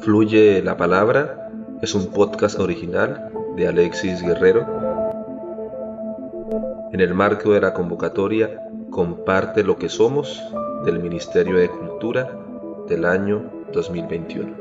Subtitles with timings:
[0.00, 1.50] Fluye la palabra
[1.82, 4.66] es un podcast original de Alexis Guerrero.
[6.92, 10.42] En el marco de la convocatoria Comparte lo que somos
[10.84, 12.28] del Ministerio de Cultura
[12.88, 14.56] del año 2021.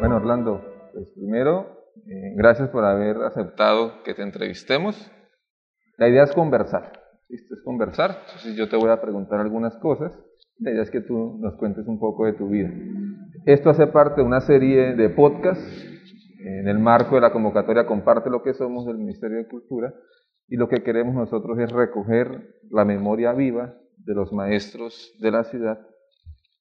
[0.00, 0.64] Bueno, Orlando,
[0.94, 5.10] pues primero, eh, gracias por haber aceptado que te entrevistemos.
[5.98, 7.01] La idea es conversar,
[7.32, 7.54] ¿viste?
[7.54, 8.18] es conversar.
[8.26, 10.16] Entonces yo te voy a preguntar algunas cosas.
[10.58, 12.70] La idea es que tú nos cuentes un poco de tu vida.
[13.46, 15.88] Esto hace parte de una serie de podcasts
[16.44, 19.92] en el marco de la convocatoria Comparte lo que somos del Ministerio de Cultura
[20.48, 25.44] y lo que queremos nosotros es recoger la memoria viva de los maestros de la
[25.44, 25.80] ciudad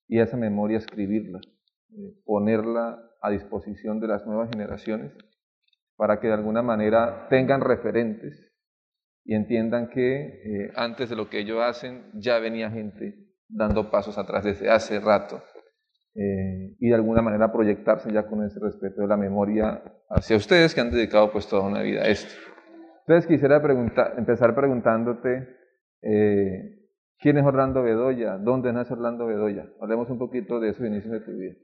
[0.07, 1.39] y esa memoria escribirla,
[1.91, 5.11] eh, ponerla a disposición de las nuevas generaciones
[5.95, 8.50] para que de alguna manera tengan referentes
[9.23, 13.15] y entiendan que eh, antes de lo que ellos hacen ya venía gente
[13.47, 15.43] dando pasos atrás desde hace rato
[16.15, 20.73] eh, y de alguna manera proyectarse ya con ese respeto de la memoria hacia ustedes
[20.73, 22.33] que han dedicado pues toda una vida a esto.
[23.05, 23.61] Entonces quisiera
[24.17, 25.47] empezar preguntándote
[26.01, 26.87] eh,
[27.19, 29.65] quién es Orlando Bedoya, dónde nace Orlando Bedoya.
[29.81, 31.55] Hablemos un poquito de esos inicios de tu vida.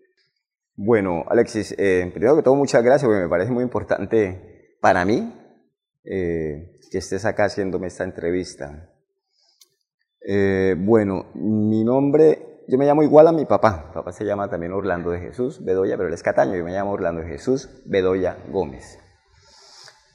[0.75, 5.33] Bueno, Alexis, primero que todo muchas gracias porque me parece muy importante para mí
[6.09, 8.89] eh, que estés acá haciéndome esta entrevista.
[10.21, 13.85] Eh, bueno, mi nombre, yo me llamo igual a mi papá.
[13.89, 16.55] Mi papá se llama también Orlando de Jesús Bedoya, pero él es Cataño.
[16.55, 18.99] Yo me llamo Orlando de Jesús Bedoya Gómez.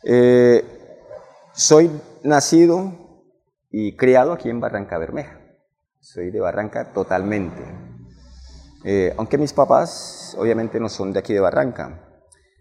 [0.04, 0.64] Eh,
[1.52, 1.90] soy
[2.22, 2.92] nacido
[3.70, 5.40] y criado aquí en Barranca Bermeja.
[6.00, 7.62] Soy de Barranca totalmente.
[8.84, 12.08] Eh, aunque mis papás obviamente no son de aquí de Barranca.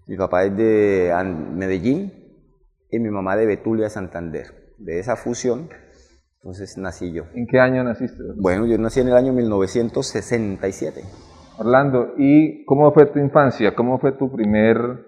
[0.05, 1.13] Mi papá es de
[1.53, 2.20] Medellín
[2.91, 4.75] y mi mamá de Betulia, Santander.
[4.77, 5.69] De esa fusión,
[6.37, 7.23] entonces nací yo.
[7.33, 8.21] ¿En qué año naciste?
[8.35, 11.01] Bueno, yo nací en el año 1967.
[11.59, 13.75] Orlando, ¿y cómo fue tu infancia?
[13.75, 15.05] ¿Cómo fue tu primer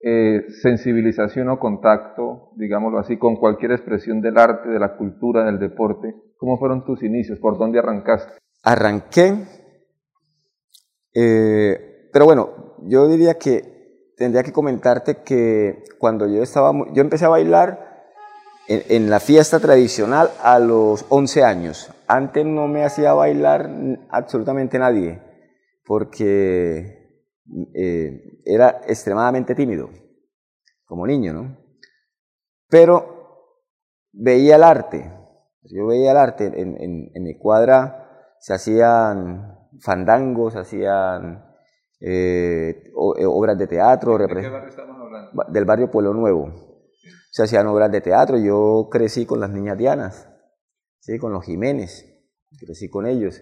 [0.00, 5.58] eh, sensibilización o contacto, digámoslo así, con cualquier expresión del arte, de la cultura, del
[5.58, 6.14] deporte?
[6.38, 7.38] ¿Cómo fueron tus inicios?
[7.38, 8.32] ¿Por dónde arrancaste?
[8.64, 9.34] Arranqué,
[11.14, 13.71] eh, pero bueno, yo diría que
[14.22, 18.06] tendría que comentarte que cuando yo estaba, yo empecé a bailar
[18.68, 21.90] en, la fiesta tradicional a los 11 años.
[22.06, 23.68] Antes no me hacía bailar
[24.10, 25.20] absolutamente nadie,
[25.84, 27.26] porque
[27.74, 29.90] eh, era extremadamente tímido,
[30.84, 31.56] como niño, ¿no?
[32.68, 33.58] Pero
[34.12, 35.12] veía el arte,
[35.62, 36.76] yo veía el arte, en,
[37.12, 41.51] en, mi cuadra se hacían fandangos, hacían
[42.04, 44.18] eh, obras de teatro.
[44.18, 45.44] ¿De qué barrio estamos hablando?
[45.48, 46.52] Del barrio Pueblo Nuevo.
[47.30, 48.36] Se hacían obras de teatro.
[48.38, 50.28] Yo crecí con las niñas Dianas,
[50.98, 51.18] ¿sí?
[51.18, 52.04] con los Jiménez,
[52.58, 53.40] crecí con ellos.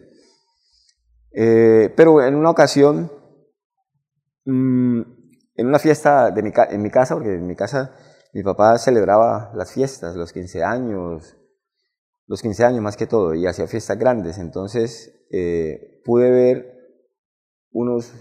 [1.33, 3.11] Eh, pero en una ocasión,
[4.45, 5.01] mmm,
[5.55, 7.97] en una fiesta de mi, en mi casa, porque en mi casa
[8.33, 11.37] mi papá celebraba las fiestas, los 15 años,
[12.27, 14.39] los 15 años más que todo, y hacía fiestas grandes.
[14.39, 16.81] Entonces eh, pude ver
[17.73, 18.13] unos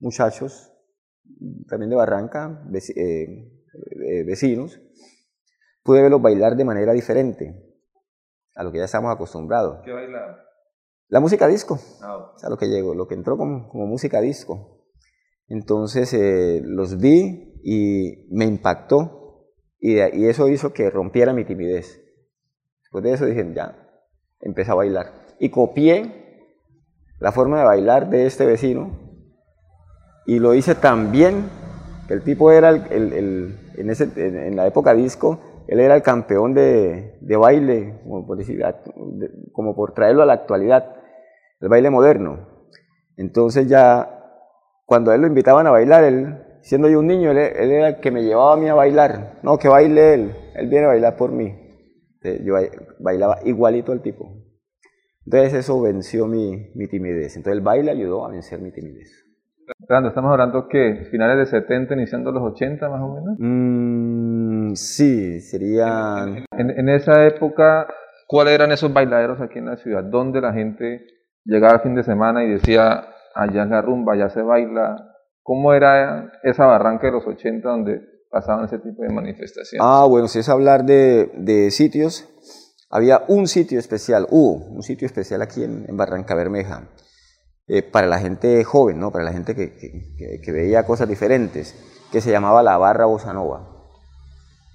[0.00, 0.72] muchachos,
[1.68, 2.62] también de Barranca,
[2.96, 4.80] eh, vecinos,
[5.82, 7.62] pude verlos bailar de manera diferente
[8.54, 9.80] a lo que ya estamos acostumbrados.
[9.84, 10.36] ¿Qué bailaban?
[11.08, 14.20] La música disco, Ah, o sea, lo que llegó, lo que entró como, como música
[14.20, 14.84] disco.
[15.48, 21.44] Entonces eh, los vi y me impactó y, de- y eso hizo que rompiera mi
[21.44, 22.02] timidez.
[22.82, 23.78] Después de eso dije, ya,
[24.40, 25.12] empecé a bailar.
[25.38, 26.42] Y copié
[27.20, 29.05] la forma de bailar de este vecino
[30.26, 31.48] y lo hice tan bien
[32.08, 36.02] que el tipo era el, el- en, ese, en, la época disco, él era el
[36.02, 38.62] campeón de, de baile, como por, decir,
[39.52, 40.96] como por traerlo a la actualidad,
[41.60, 42.48] el baile moderno.
[43.16, 44.08] Entonces ya,
[44.86, 47.88] cuando a él lo invitaban a bailar, él, siendo yo un niño, él, él era
[47.88, 49.40] el que me llevaba a mí a bailar.
[49.42, 51.54] No, que baile él, él viene a bailar por mí.
[52.22, 52.62] Eh, Yo ba-
[52.98, 54.32] bailaba igualito al tipo.
[55.24, 57.36] Entonces eso venció mi, mi timidez.
[57.36, 59.25] Entonces el baile ayudó a vencer mi timidez.
[59.88, 63.36] Orlando, estamos hablando que finales de 70, iniciando los 80 más o menos.
[63.38, 66.44] Mm, sí, serían...
[66.52, 67.86] En, en esa época,
[68.26, 70.04] ¿cuáles eran esos bailaderos aquí en la ciudad?
[70.04, 71.06] ¿Dónde la gente
[71.44, 74.96] llegaba el fin de semana y decía, allá es la rumba, allá se baila?
[75.42, 79.80] ¿Cómo era esa barranca de los 80 donde pasaban ese tipo de manifestaciones?
[79.80, 82.28] Ah, bueno, si es hablar de, de sitios,
[82.90, 86.88] había un sitio especial, hubo un sitio especial aquí en, en Barranca Bermeja,
[87.68, 89.10] eh, para la gente joven, ¿no?
[89.10, 91.74] para la gente que, veía cosas diferentes,
[92.12, 93.72] que se llamaba la Barra Bossa Nova.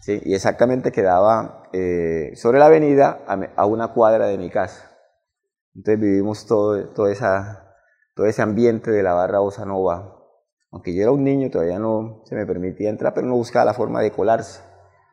[0.02, 3.24] Sí, y exactamente quedaba eh, sobre la avenida
[3.56, 4.92] a, una cuadra de mi casa.
[5.74, 10.18] Entonces vivimos todo ese ambiente de la barra Bossa Nova.
[10.72, 13.74] Aunque yo era un niño, todavía no se me permitía entrar, pero no buscaba la
[13.74, 14.62] forma de colarse,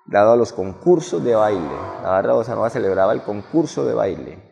[0.07, 1.77] dado a los concursos de baile.
[2.03, 4.48] La barra Bossa Nova celebraba el concurso de baile.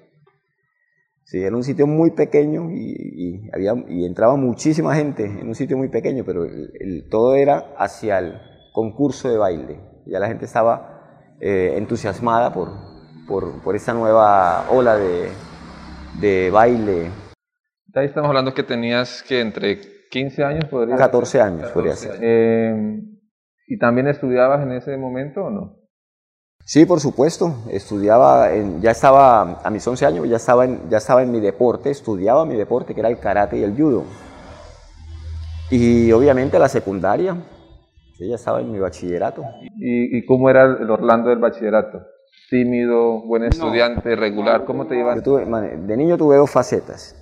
[1.27, 5.77] Sí, era un sitio muy pequeño y, había, y entraba muchísima gente en un sitio
[5.77, 6.47] muy pequeño, pero
[7.11, 8.35] todo era hacia el
[8.73, 9.81] concurso de baile.
[10.07, 12.69] Ya la gente estaba eh, entusiasmada por,
[13.27, 15.29] por, por, esta nueva ola de,
[16.21, 17.11] de baile.
[17.93, 19.81] Ahí estamos hablando que tenías que entre
[20.13, 22.21] 15 años, podría 14 años, podría ser.
[22.23, 23.01] Eh,
[23.67, 25.86] ¿Y también estudiabas en ese momento o no?
[26.67, 27.63] Sí, por supuesto.
[27.71, 31.39] Estudiaba, en, ya estaba a mis 11 años, ya estaba, en, ya estaba en mi
[31.39, 34.03] deporte, estudiaba mi deporte, que era el karate y el judo.
[35.71, 37.37] Y obviamente la secundaria,
[38.19, 39.45] ya estaba en mi bachillerato.
[39.79, 42.01] ¿Y, cómo era el Orlando del bachillerato?
[42.51, 44.65] ¿Tímido, buen estudiante, regular?
[44.65, 45.23] ¿Cómo te llevas?
[45.23, 47.15] de niño tuve dos facetas.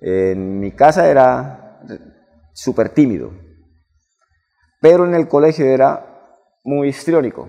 [0.00, 1.82] En mi casa era
[2.54, 3.30] súper tímido,
[4.80, 6.06] pero en el colegio era
[6.64, 7.48] muy histriónico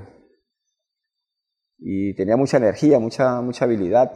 [1.82, 4.12] y tenía mucha energía, mucha, mucha habilidad.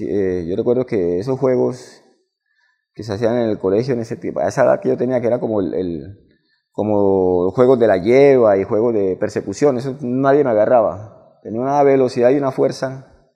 [0.00, 2.04] Eh, yo recuerdo que esos juegos
[2.94, 5.20] que se hacían en el colegio en ese tiempo, a esa edad que yo tenía,
[5.20, 6.18] que era como el
[6.72, 11.38] como juegos de la lleva y juegos de persecución, eso nadie me agarraba.
[11.42, 13.28] Tenía una velocidad y una fuerza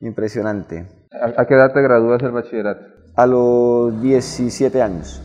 [0.00, 0.88] impresionante.
[1.10, 2.80] ¿A qué edad te gradúas del bachillerato?
[3.14, 5.20] A los 17 años.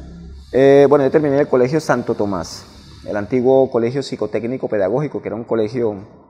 [0.51, 2.66] Eh, bueno, yo terminé el colegio Santo Tomás,
[3.07, 6.26] el antiguo colegio psicotécnico pedagógico, que era un colegio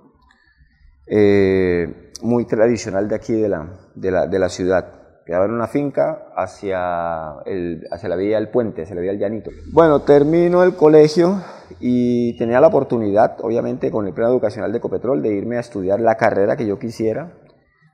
[1.07, 5.67] eh, muy tradicional de aquí de la, de la, de la ciudad quedaba en una
[5.67, 9.51] finca hacia, el, hacia la vía del puente, hacia la vía del llanito.
[9.73, 11.43] Bueno, termino el colegio
[11.81, 15.99] y tenía la oportunidad, obviamente con el plan educacional de Ecopetrol, de irme a estudiar
[15.99, 17.33] la carrera que yo quisiera,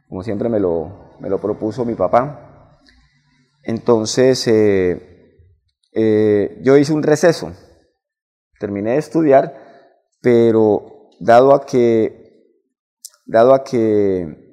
[0.08, 2.70] como siempre me lo, me lo propuso mi papá.
[3.64, 5.40] Entonces, eh,
[5.92, 7.52] eh, yo hice un receso,
[8.60, 9.56] terminé de estudiar,
[10.22, 12.23] pero dado a que,
[13.26, 14.44] dado a que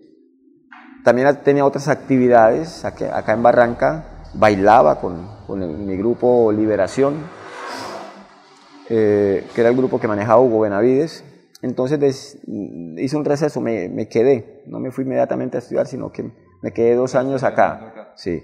[1.05, 7.15] también tenía otras actividades acá, en Barranca, bailaba con, con mi grupo Liberación,
[8.89, 11.25] eh, que era el grupo que manejaba Hugo Benavides.
[11.63, 16.31] Entonces hice un receso, me, me, quedé, no me fui inmediatamente a estudiar, sino que
[16.63, 18.13] me quedé dos años acá.
[18.17, 18.43] Sí,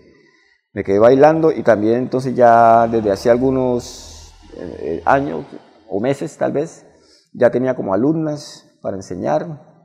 [0.73, 5.46] me quedé bailando y también entonces ya desde hace algunos eh, años
[5.88, 6.84] o meses tal vez,
[7.32, 9.75] ya tenía como alumnas para enseñar.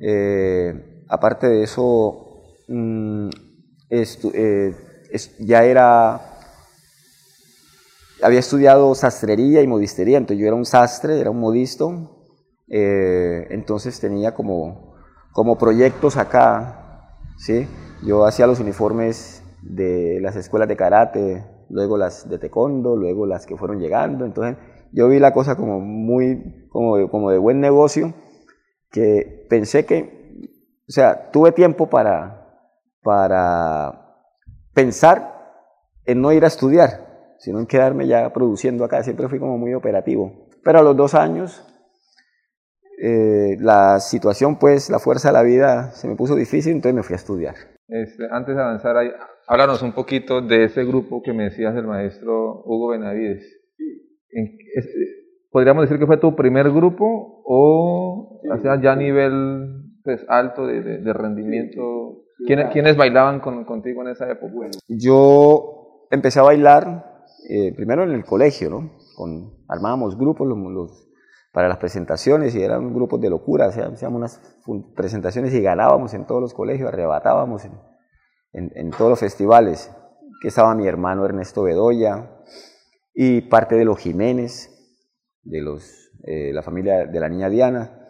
[0.00, 3.28] Eh, aparte de eso, mm,
[3.90, 4.74] eh,
[5.38, 6.20] ya era,
[8.22, 12.24] había estudiado sastrería y modistería, entonces yo era un sastre, era un modisto,
[12.68, 14.94] eh, entonces tenía como,
[15.32, 17.66] como proyectos acá, ¿sí?
[18.02, 23.46] Yo hacía los uniformes de las escuelas de karate, luego las de taekwondo, luego las
[23.46, 24.56] que fueron llegando, entonces
[24.92, 28.14] yo vi la cosa como muy, como como de buen negocio,
[28.94, 30.24] que pensé que
[30.86, 32.46] o sea, tuve tiempo para,
[33.02, 34.18] para
[34.74, 35.32] pensar
[36.04, 39.02] en no ir a estudiar, sino en quedarme ya produciendo acá.
[39.02, 40.48] Siempre fui como muy operativo.
[40.62, 41.64] Pero a los dos años,
[43.00, 47.02] eh, la situación, pues, la fuerza de la vida se me puso difícil, entonces me
[47.02, 47.54] fui a estudiar.
[47.88, 49.10] Este, antes de avanzar, ahí,
[49.46, 53.44] háblanos un poquito de ese grupo que me decías del maestro Hugo Benavides.
[55.54, 58.40] ¿Podríamos decir que fue tu primer grupo o
[58.82, 62.24] ya a nivel pues, alto de, rendimiento.
[62.44, 64.52] ¿Quiénes, bailaban contigo en esa época?
[64.88, 68.96] Yo empecé a bailar eh, primero en el colegio, ¿no?
[69.14, 71.08] Con, armábamos grupos los,
[71.52, 76.40] para las presentaciones y eran grupos de locura, hacíamos unas presentaciones y ganábamos en todos
[76.40, 79.94] los colegios, arrebatábamos en, en, todos los festivales,
[80.42, 82.28] que estaba mi hermano Ernesto Bedoya
[83.14, 84.73] y parte de los Jiménez,
[85.44, 88.08] de los, eh, la familia de la niña Diana,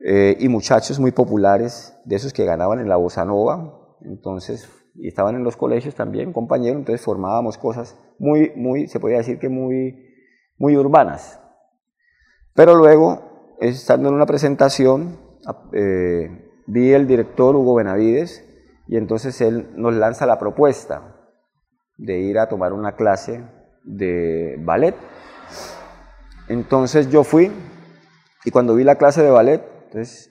[0.00, 5.08] eh, y muchachos muy populares, de esos que ganaban en la bossa nova, entonces, y
[5.08, 9.48] estaban en los colegios también, compañeros, entonces formábamos cosas muy, muy, se podría decir que
[9.48, 10.06] muy,
[10.56, 11.40] muy urbanas.
[12.54, 15.18] Pero luego, estando en una presentación,
[15.72, 16.28] eh,
[16.66, 18.46] vi el director Hugo Benavides,
[18.90, 21.14] y entonces él nos lanza la propuesta
[21.96, 23.44] de ir a tomar una clase
[23.84, 24.96] de ballet.
[26.50, 27.52] Entonces yo fui,
[28.44, 30.28] y cuando vi la clase de ballet, entonces,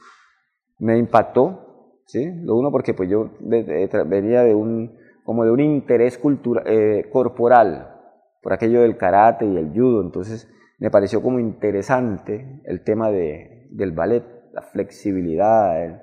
[0.78, 2.30] me impactó, ¿sí?
[2.44, 7.96] Lo uno porque pues yo venía de un, como de un interés cultural, eh, corporal,
[8.42, 13.70] por aquello del karate y el judo, entonces me pareció como interesante el tema de,
[13.72, 16.02] del ballet, la flexibilidad,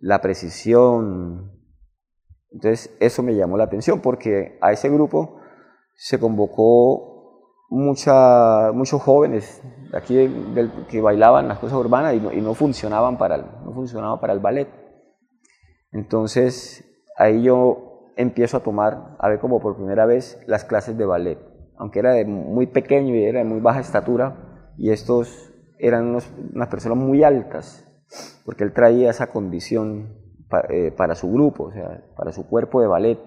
[0.00, 1.52] la precisión.
[2.52, 5.42] Entonces eso me llamó la atención porque a ese grupo
[5.94, 7.15] se convocó
[7.68, 10.28] mucha, muchos jóvenes aquí
[10.88, 14.32] que bailaban las cosas urbanas y no, y no funcionaban para el, no funcionaba para
[14.32, 14.68] el ballet.
[15.92, 16.84] Entonces
[17.16, 21.56] ahí yo empiezo a tomar, a ver como por primera vez, las clases de ballet
[21.78, 26.18] aunque era de muy pequeño y era de muy baja estatura, y estos eran
[26.54, 27.86] unas personas muy altas,
[28.44, 30.14] porque él traía esa condición
[30.70, 33.18] eh, para su grupo, o sea, para su cuerpo de ballet,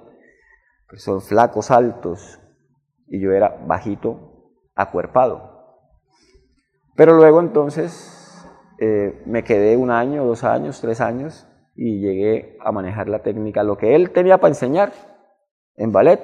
[0.89, 2.39] que son flacos, altos,
[3.07, 4.28] y yo era bajito,
[4.81, 5.59] acuerpado.
[6.95, 8.45] Pero luego entonces
[8.79, 13.63] eh, me quedé un año, dos años, tres años, y llegué a manejar la técnica,
[13.63, 14.91] lo que él tenía para enseñar,
[15.75, 16.19] en ballet,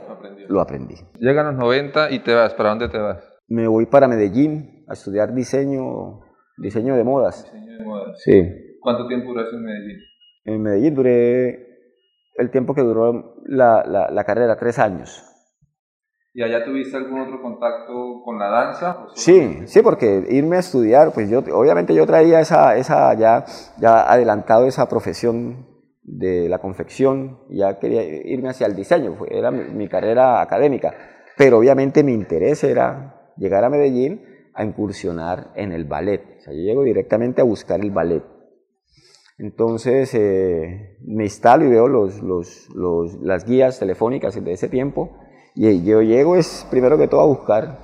[0.50, 0.96] lo aprendí.
[1.18, 2.54] Llegan los 90 y te vas.
[2.56, 3.24] ¿Para dónde te vas?
[3.48, 6.20] Me voy para Medellín a estudiar diseño,
[6.58, 7.46] diseño de modas.
[7.46, 8.22] Diseño de modas.
[8.22, 8.42] Sí.
[8.82, 9.98] ¿Cuánto tiempo duraste en Medellín?
[10.44, 11.68] En Medellín duré
[12.36, 15.24] el tiempo que duró la, la, carrera, tres años.
[16.38, 19.08] ¿Y allá tuviste algún otro contacto con la danza?
[19.14, 23.46] Sí, sí, porque irme a estudiar, pues yo, obviamente yo traía esa, esa ya,
[23.78, 25.66] ya adelantado esa profesión
[26.04, 30.94] de la confección, ya quería irme hacia el diseño, era mi, carrera académica,
[31.38, 34.22] pero obviamente mi interés era llegar a Medellín
[34.54, 38.24] a incursionar en el ballet, o sea, yo llego directamente a buscar el ballet.
[39.38, 45.18] Entonces eh, me instalo y veo los, los, los, las guías telefónicas de ese tiempo
[45.56, 47.80] y yo llego es primero que todo a buscar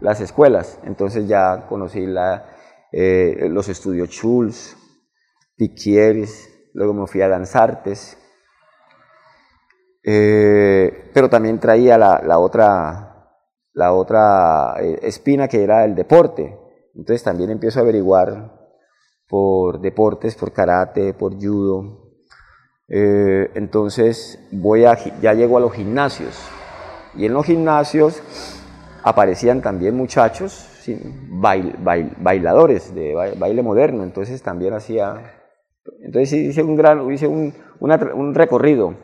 [0.00, 2.46] las escuelas, entonces ya conocí la,
[2.92, 4.76] eh, los estudios Schulz,
[5.56, 8.18] Piquieres, luego me fui a Danzartes,
[10.02, 13.30] eh, pero también traía la, otra,
[13.72, 16.58] la otra eh, espina que era el deporte.
[16.94, 18.52] Entonces también empiezo a averiguar
[19.26, 22.12] por deportes, por karate, por judo.
[22.88, 26.36] Eh, entonces voy a, ya llego a los gimnasios
[27.16, 28.22] y en los gimnasios
[29.02, 30.70] aparecían también muchachos
[32.18, 35.40] bailadores de baile moderno, entonces también hacía
[36.00, 38.96] entonces hice un, gran, hice un, un recorrido.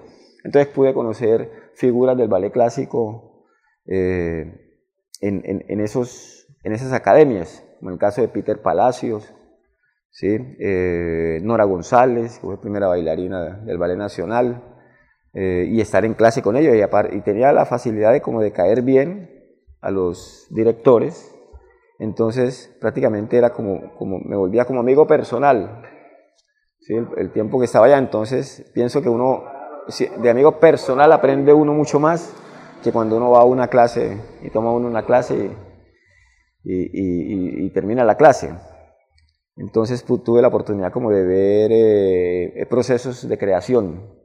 [0.44, 3.46] Entonces pude conocer figuras del ballet clásico
[3.86, 4.78] eh,
[5.20, 9.34] en, en, esos, en esas academias, como el caso de Peter Palacios,
[10.10, 10.38] ¿sí?
[10.58, 14.69] Eh, Nora González, que fue primera bailarina del Ballet Nacional,
[15.34, 16.74] eh, y estar en clase con ellos.
[16.74, 19.30] Y, y, tenía la facilidad de, como de caer bien
[19.80, 21.34] a los directores,
[21.98, 25.82] entonces prácticamente era como, como me volvía como amigo personal
[27.16, 27.98] el, tiempo que estaba allá.
[27.98, 29.44] Entonces, pienso que uno,
[30.18, 32.34] de amigo personal, aprende uno mucho más
[32.82, 35.50] que cuando uno va a una clase y toma uno una clase
[36.64, 38.54] y, termina la clase.
[39.56, 44.19] Entonces tuve la oportunidad como de ver eh, procesos de creación.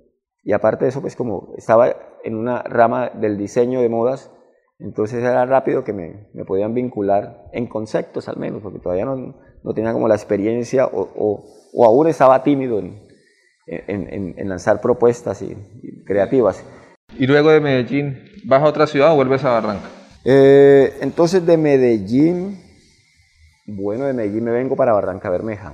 [0.46, 4.32] Y aparte de eso, pues como estaba en una rama del diseño de modas,
[4.80, 9.36] entonces era rápido que me, me podían vincular en conceptos al menos, porque todavía no,
[9.64, 13.02] no tenía como la experiencia o, o, aún estaba tímido en,
[13.66, 15.58] en, en lanzar propuestas y,
[16.06, 16.64] creativas.
[17.18, 19.90] ¿Y luego de Medellín vas a otra ciudad o vuelves a Barranca?
[20.24, 22.62] Eh, entonces de Medellín,
[23.66, 25.74] bueno, de Medellín me vengo para Barranca Bermeja.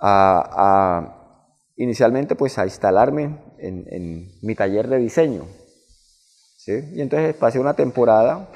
[0.00, 1.19] A,
[1.80, 5.44] inicialmente pues a instalarme en, en, mi taller de diseño.
[6.58, 6.72] ¿sí?
[6.94, 8.50] Y entonces pasé una temporada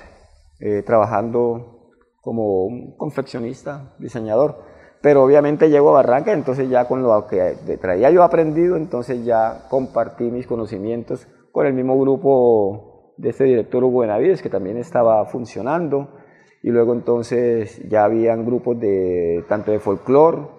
[0.60, 1.90] eh, trabajando
[2.20, 4.62] como un confeccionista, diseñador.
[5.00, 9.66] Pero obviamente llego a Barranca, entonces ya con lo que traía yo aprendido, entonces ya
[9.70, 15.24] compartí mis conocimientos con el mismo grupo de este director Hugo Benavides, que también estaba
[15.26, 16.08] funcionando.
[16.62, 20.53] Y luego entonces ya habían grupos de tanto de folclore,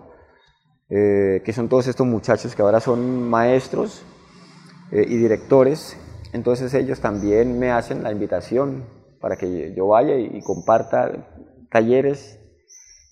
[0.89, 4.05] eh, que son todos estos muchachos que ahora son maestros
[4.91, 5.97] eh, y directores.
[6.31, 8.83] Entonces ellos también me hacen la invitación
[9.19, 11.11] para que yo vaya y comparta
[11.71, 12.39] talleres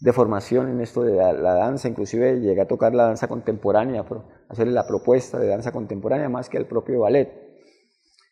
[0.02, 4.06] de formación en esto de la, danza, inclusive llegué a tocar la danza contemporánea,
[4.50, 7.32] hacerle la propuesta de danza contemporánea más que el propio ballet.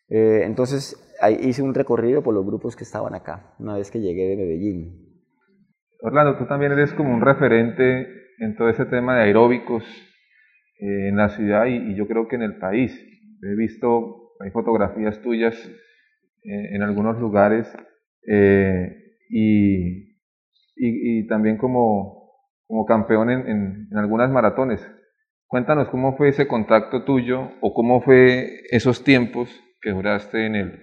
[0.08, 0.96] Eh, entonces
[1.40, 5.12] hice un recorrido por los grupos que estaban acá, una vez que llegué de Medellín.
[6.02, 9.84] Orlando, tú también eres como un referente en todo ese tema de aeróbicos
[10.78, 12.92] eh, en la ciudad y, yo creo que en el país.
[13.42, 15.54] He visto, hay fotografías tuyas
[16.44, 17.66] eh, en algunos lugares
[19.28, 20.12] y
[20.76, 22.30] y, también como,
[22.66, 24.86] como campeón en, en, algunas maratones.
[25.46, 30.82] Cuéntanos cómo fue ese contacto tuyo o cómo fue esos tiempos que duraste en el,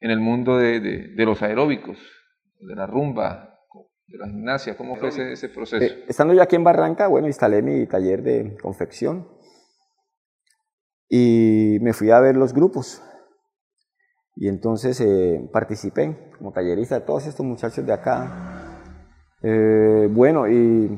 [0.00, 1.98] en el mundo de, de, los aeróbicos.
[2.60, 3.51] de la rumba,
[4.12, 4.76] de la gimnasia?
[4.76, 5.82] ¿Cómo fue ese, proceso?
[5.82, 9.26] Eh, estando yo aquí en Barranca, bueno, instalé mi taller de confección
[11.08, 13.02] y me fui a ver los grupos.
[14.36, 18.78] Y entonces eh, participé como tallerista de todos estos muchachos de acá.
[19.42, 20.44] Eh, bueno,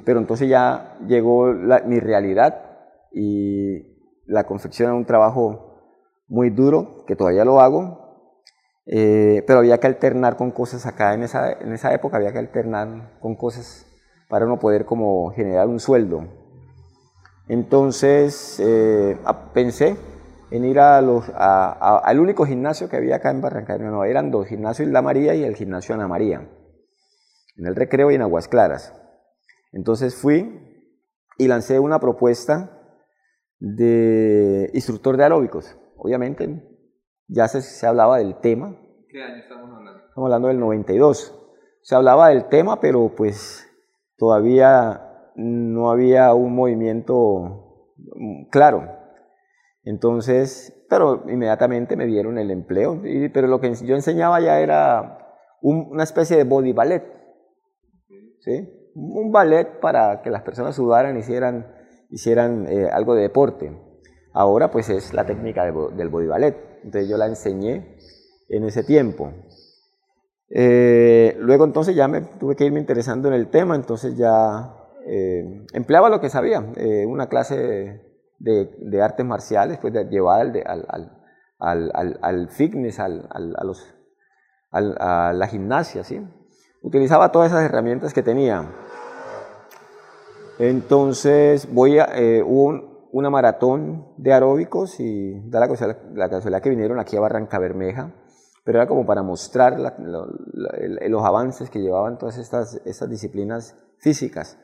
[0.04, 1.52] pero entonces ya llegó
[1.87, 2.61] mi realidad
[3.12, 3.94] y
[4.26, 5.80] la confección era un trabajo
[6.28, 8.03] muy duro, que todavía lo hago,
[8.87, 12.38] eh, pero había que alternar con cosas acá, en esa, en esa época había que
[12.38, 13.87] alternar con cosas
[14.29, 16.29] para uno poder como generar un sueldo.
[17.49, 18.62] Entonces
[19.53, 19.97] pensé
[20.50, 23.76] en ir a los, al único gimnasio que había acá en Barranca.
[23.79, 26.49] No, eran dos, gimnasio Isla María y el gimnasio Ana María,
[27.57, 28.95] en el Recreo y en Aguas Claras.
[29.73, 30.61] Entonces fui
[31.38, 32.81] y lancé una propuesta
[33.59, 35.76] de instructor de aeróbicos.
[35.97, 36.62] Obviamente
[37.28, 38.76] ya se, se hablaba del tema.
[39.09, 40.00] ¿Qué año estamos hablando?
[40.09, 41.40] Estamos hablando del 92.
[41.83, 43.66] Se hablaba del tema, pero pues
[44.16, 47.93] todavía no había un movimiento
[48.50, 48.88] claro.
[49.83, 53.00] Entonces, pero inmediatamente me dieron el empleo,
[53.33, 55.19] pero lo que yo enseñaba ya era
[55.61, 57.04] una especie de body ballet,
[58.40, 58.81] ¿sí?
[58.95, 61.66] un ballet para que las personas sudaran, hicieran,
[62.11, 63.76] hicieran eh, algo de deporte.
[64.35, 67.97] Ahora pues es la técnica del body ballet, entonces yo la enseñé
[68.49, 69.33] en ese tiempo.
[70.50, 74.75] Eh, luego entonces ya me tuve que irme interesando en el tema, entonces ya
[75.07, 76.61] eh, empleaba lo que sabía,
[77.07, 78.03] una clase
[78.38, 80.87] de, artes marciales, pues de llevar al,
[81.59, 83.95] al, al, al fitness, a, los,
[84.71, 86.21] a la gimnasia, ¿sí?
[86.83, 88.69] Utilizaba todas esas herramientas que tenía.
[90.59, 96.99] Entonces voy a, eh, hubo una maratón de aeróbicos y da la casualidad, que vinieron
[96.99, 98.12] aquí a Barranca Bermeja,
[98.64, 104.59] pero era como para mostrar los avances que llevaban todas estas, disciplinas físicas.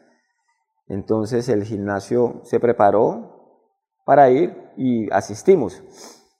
[0.88, 3.36] Entonces el gimnasio se preparó,
[4.04, 5.80] para ir y asistimos.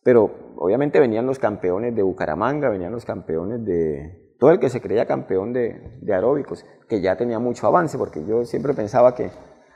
[0.02, 4.80] Pero obviamente venían los campeones de Bucaramanga, venían los campeones de todo el que se
[4.80, 9.30] creía campeón de aeróbicos, que ya tenía mucho avance, porque yo siempre pensaba que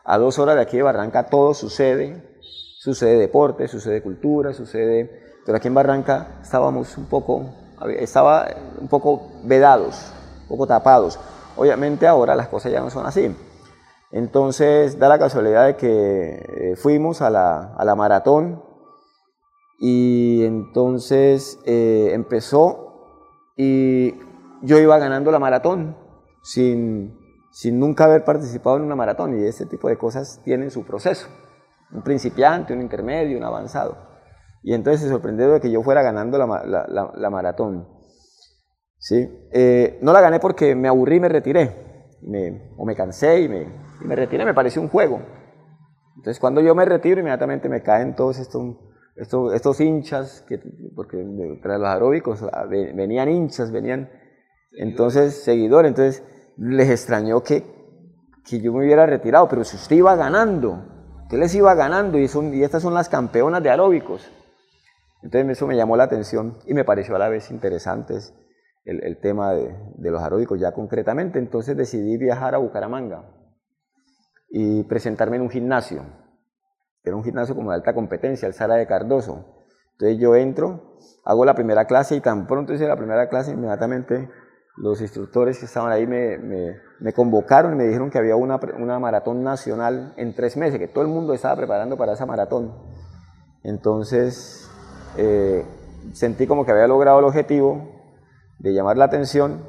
[0.05, 2.23] a dos horas de aquí de Barranca todo sucede,
[2.79, 5.23] sucede deporte, sucede cultura, sucede...
[5.47, 7.55] Pero aquí en Barranca estábamos un poco,
[7.99, 8.47] estaba
[8.81, 10.11] un poco vedados,
[10.43, 11.19] un poco tapados.
[11.57, 13.35] Obviamente ahora las cosas ya no son así.
[14.11, 18.63] Entonces da la casualidad de que eh, fuimos a la, a la, maratón
[19.79, 22.85] y entonces eh, empezó
[23.57, 24.15] y
[24.63, 25.97] yo iba ganando la maratón
[26.43, 27.19] sin,
[27.55, 31.29] sin nunca haber participado en una maratón y ese tipo de cosas tienen su proceso,
[31.93, 33.97] un principiante, un intermedio, un avanzado.
[34.65, 37.87] Y entonces se sorprendió de que yo fuera ganando la, la, la, maratón.
[38.99, 39.31] ¿Sí?
[39.53, 43.49] Eh, no la gané porque me aburrí y me retiré, me, o me cansé y
[43.49, 43.63] me,
[44.01, 45.23] y me retiré, me pareció un juego.
[46.17, 48.79] Entonces cuando yo me retiro, inmediatamente me caen todos estos,
[49.15, 50.59] estos, estos hinchas, que,
[50.97, 51.25] porque
[51.63, 54.11] tras los aeróbicos ah, venían hinchas, venían
[54.73, 56.25] entonces seguidores, entonces
[56.57, 57.65] les extrañó que,
[58.45, 60.85] que yo me hubiera retirado, pero si usted iba ganando,
[61.29, 62.25] que les iba ganando y,
[62.63, 64.31] estas son las campeonas de aeróbicos.
[65.23, 68.19] Entonces eso me llamó la atención y me pareció a la vez interesante
[68.85, 73.25] el, tema de, de los aeróbicos ya concretamente, entonces decidí viajar a Bucaramanga
[74.51, 76.03] y presentarme en un gimnasio.
[77.03, 79.65] Era un gimnasio como de alta competencia, el Sara de Cardoso.
[79.93, 84.29] Entonces yo entro, hago la primera clase y tan pronto hice la primera clase, inmediatamente
[84.77, 86.39] los instructores que estaban ahí me,
[87.01, 90.89] me, convocaron y me dijeron que había una, una, maratón nacional en tres meses, que
[90.89, 92.75] todo el mundo estaba preparando para esa maratón.
[93.63, 94.69] Entonces
[95.17, 95.65] eh,
[96.13, 97.89] sentí como que había logrado el objetivo
[98.59, 99.63] de llamar la atención.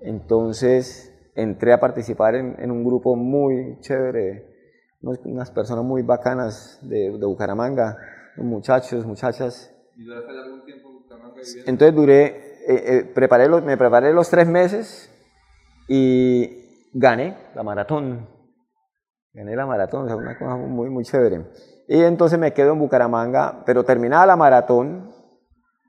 [0.00, 4.54] Entonces entré a participar en, un grupo muy chévere,
[5.00, 7.96] unas personas muy bacanas de, Bucaramanga,
[8.36, 9.72] muchachos, muchachas.
[9.96, 14.28] ¿Y duraste algún tiempo en Bucaramanga Entonces duré, eh, eh, preparé los, me preparé los
[14.28, 15.10] tres meses
[15.88, 18.28] y gané la maratón.
[19.32, 21.46] Gané la maratón, o una cosa muy, muy chévere.
[21.88, 25.12] Y entonces me quedo en Bucaramanga, pero terminada la maratón,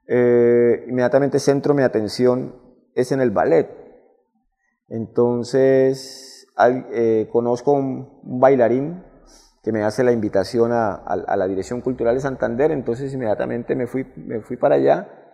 [0.08, 2.56] eh, inmediatamente centro mi atención
[2.94, 3.88] es en el ballet
[4.90, 6.48] entonces,
[6.92, 9.04] eh, conozco un, bailarín
[9.64, 14.06] que me hace la invitación a, la Dirección Cultural de Santander, entonces inmediatamente me fui,
[14.16, 15.27] me fui para allá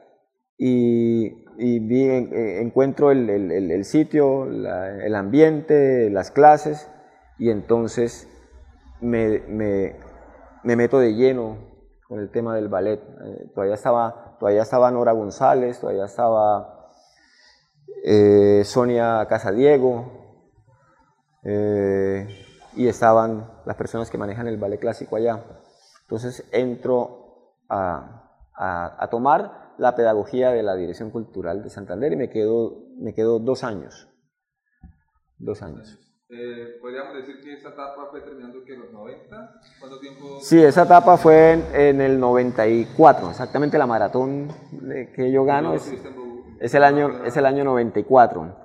[0.58, 6.90] y, vi, eh, encuentro el, sitio, el ambiente, las clases,
[7.38, 8.28] y entonces
[9.02, 9.42] me,
[10.64, 11.58] meto de lleno
[12.08, 13.02] con el tema del ballet.
[13.02, 16.90] Eh, todavía, estaba, todavía estaba Nora González, todavía estaba
[18.04, 20.24] eh, Sonia Casadiego,
[21.44, 22.28] eh,
[22.76, 25.44] y estaban las personas que manejan el ballet clásico allá.
[26.04, 28.20] Entonces entro a,
[29.10, 33.64] tomar la pedagogía de la Dirección Cultural de Santander y me quedo, me quedo dos
[33.64, 34.10] años.
[35.38, 36.00] Dos años.
[36.30, 39.62] Eh, ¿Podríamos decir que esa etapa fue terminando en los 90?
[39.80, 40.40] ¿Cuánto tiempo?
[40.42, 44.48] Sí, esa etapa fue en, el 94, exactamente la maratón
[45.16, 45.94] que yo gano es,
[46.60, 48.58] es, el año, es el año 94.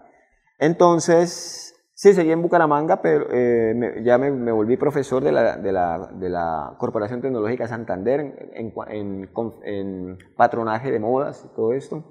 [0.59, 1.67] Entonces,
[1.98, 6.28] sí, seguí en Bucaramanga, pero eh, ya me, volví profesor de la, de, la, de
[6.28, 8.20] la, Corporación Tecnológica Santander
[8.54, 9.28] en, en,
[9.64, 12.04] en, patronaje de modas y todo esto.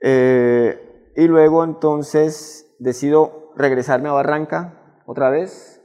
[0.00, 5.80] Eh, y luego entonces decido regresarme a Barranca otra vez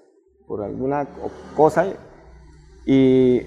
[0.47, 1.07] por alguna
[1.55, 1.85] cosa
[2.85, 3.41] y,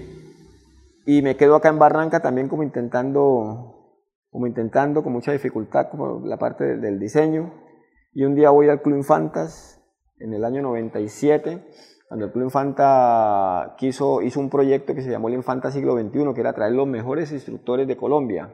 [1.05, 6.25] y me quedo acá en Barranca también como intentando, como intentando con mucha dificultad como
[6.25, 7.66] la parte del, diseño
[8.13, 9.81] y un día voy al Club Infantas
[10.19, 11.63] en el año 97
[12.07, 16.33] cuando el Club Infanta quiso, hizo un proyecto que se llamó el Infanta Siglo XXI,
[16.33, 18.53] que era traer los mejores instructores de Colombia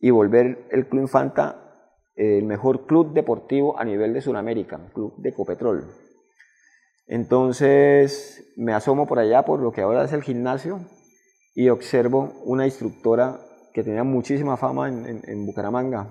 [0.00, 1.70] y volver el Club Infanta
[2.16, 5.86] el mejor club deportivo a nivel de Sudamérica, club de Ecopetrol.
[7.06, 10.80] Entonces me asomo por allá, por lo que ahora es el gimnasio,
[11.54, 13.40] y observo una instructora
[13.72, 16.10] que tenía muchísima fama en, Bucaramanga,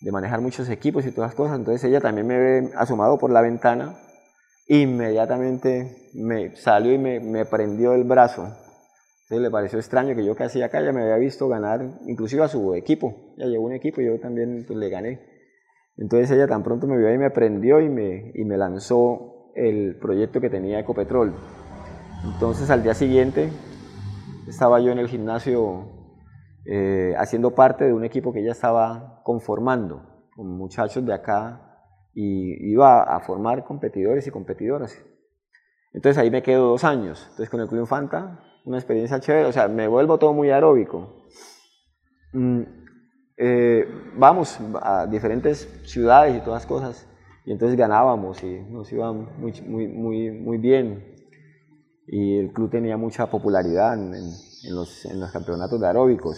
[0.00, 1.58] de manejar muchos equipos y todas cosas.
[1.58, 3.96] Entonces ella también me ve asomado por la ventana,
[4.68, 8.48] inmediatamente me salió y me, me prendió el brazo
[9.30, 12.42] entonces le pareció extraño que yo que hacía acá ya me había visto ganar, inclusive
[12.42, 13.14] a su equipo.
[13.36, 15.20] Ya llevó un equipo y yo también pues, le gané.
[15.96, 19.96] Entonces ella tan pronto me vio y me prendió y me, y me lanzó el
[20.00, 21.32] proyecto que tenía Ecopetrol.
[22.24, 23.50] Entonces al día siguiente
[24.48, 25.99] estaba yo en el gimnasio
[26.66, 31.66] eh, haciendo parte de un equipo que ella estaba conformando con muchachos de acá
[32.12, 34.96] y iba a formar competidores y competidoras.
[35.92, 37.22] Entonces ahí me quedo dos años.
[37.30, 41.26] Entonces con el Club Infanta una experiencia chévere, o sea, me vuelvo todo muy aeróbico.
[42.32, 42.62] Mm,
[43.36, 47.08] eh, vamos a diferentes ciudades y todas cosas,
[47.46, 51.16] y entonces ganábamos y nos iba muy, muy, muy, muy bien.
[52.06, 54.14] Y el club tenía mucha popularidad en,
[54.64, 56.36] los, en los, campeonatos de aeróbicos.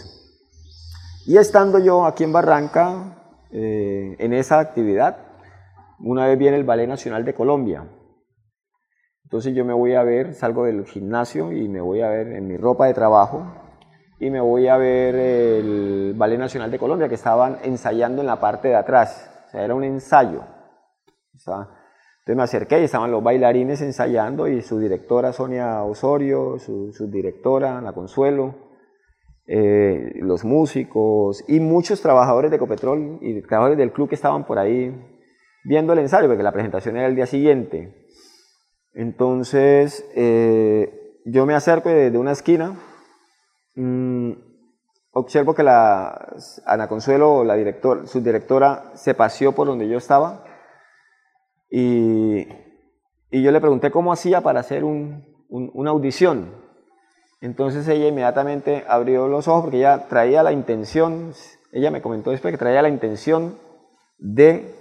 [1.26, 5.18] Y estando yo aquí en Barranca, eh, en esa actividad,
[6.00, 7.86] una vez viene el Ballet Nacional de Colombia
[9.32, 12.46] entonces yo me voy a ver, salgo del gimnasio y me voy a ver en
[12.46, 13.46] mi ropa de trabajo
[14.20, 18.38] y me voy a ver el Ballet Nacional de Colombia que estaban ensayando en la
[18.38, 19.30] parte de atrás.
[19.46, 20.42] O sea, era un ensayo.
[22.22, 27.80] Entonces me acerqué y estaban los bailarines ensayando y su directora Sonia Osorio, su, directora,
[27.80, 28.54] la Consuelo,
[29.48, 34.60] eh, los músicos y muchos trabajadores de Ecopetrol y trabajadores del club que estaban por
[34.60, 34.94] ahí
[35.64, 38.06] viendo el ensayo, porque la presentación era el día siguiente.
[38.94, 42.76] Entonces, eh, yo me acerco desde una esquina,
[43.74, 44.30] mm,
[45.10, 50.44] observo que la Ana Consuelo, la director, su directora, se paseó por donde yo estaba
[51.72, 52.46] y,
[53.30, 56.54] y yo le pregunté cómo hacía para hacer un, una audición.
[57.40, 61.32] Entonces ella inmediatamente abrió los ojos porque ella traía la intención,
[61.72, 63.58] ella me comentó después que traía la intención
[64.18, 64.74] de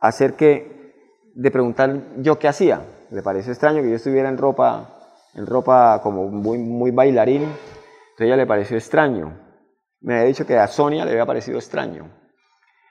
[0.00, 0.94] hacer que,
[1.34, 4.88] de preguntar yo qué hacía le pareció extraño que yo estuviera en ropa,
[5.34, 9.38] en ropa como muy, muy bailarín, entonces ella le pareció extraño.
[10.00, 12.10] Me había dicho que a Sonia le había parecido extraño.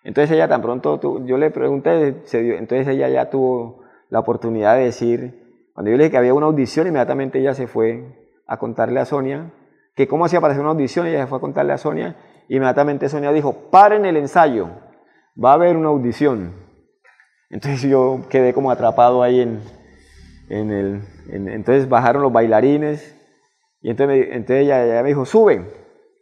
[0.05, 5.67] Entonces ella tan pronto, yo le pregunté, entonces ella ya tuvo la oportunidad de decir,
[5.73, 9.05] cuando yo le dije que había una audición, inmediatamente ella se fue a contarle a
[9.05, 9.51] Sonia
[9.95, 12.15] que cómo hacía para hacer una audición, ella se fue a contarle a Sonia,
[12.49, 14.69] inmediatamente Sonia dijo, paren el ensayo,
[15.43, 16.53] va a haber una audición.
[17.49, 19.59] Entonces yo quedé como atrapado ahí en,
[20.49, 23.19] en el, entonces bajaron los bailarines
[23.81, 25.65] y entonces, entonces ella, me dijo, sube.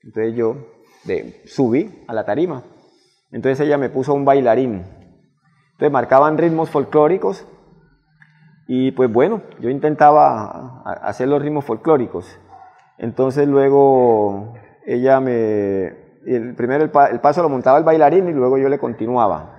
[0.04, 0.56] Entonces yo
[1.04, 2.64] de, subí a la tarima.
[3.34, 4.84] Entonces ella me puso un bailarín.
[5.74, 7.46] Entonces marcaban ritmos folclóricos
[8.68, 12.40] y pues bueno, yo intentaba hacer los ritmos folclóricos.
[13.00, 14.54] Entonces luego
[14.86, 15.88] ella me,
[16.26, 19.50] el primero el, paso lo montaba el bailarín y luego yo le continuaba.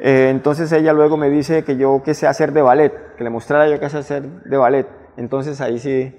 [0.00, 3.30] Eh, entonces ella luego me dice que yo qué sé hacer de ballet, que le
[3.30, 4.88] mostrara yo qué sé hacer de ballet.
[5.16, 6.14] Entonces ahí sí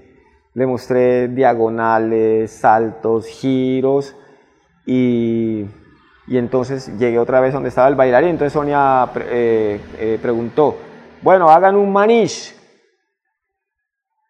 [0.53, 4.15] le mostré diagonales, saltos, giros
[4.85, 5.65] y,
[6.27, 8.31] y entonces llegué otra vez donde estaba el bailarín.
[8.31, 10.75] Entonces Sonia eh, eh, preguntó,
[11.21, 12.53] bueno, hagan un manish.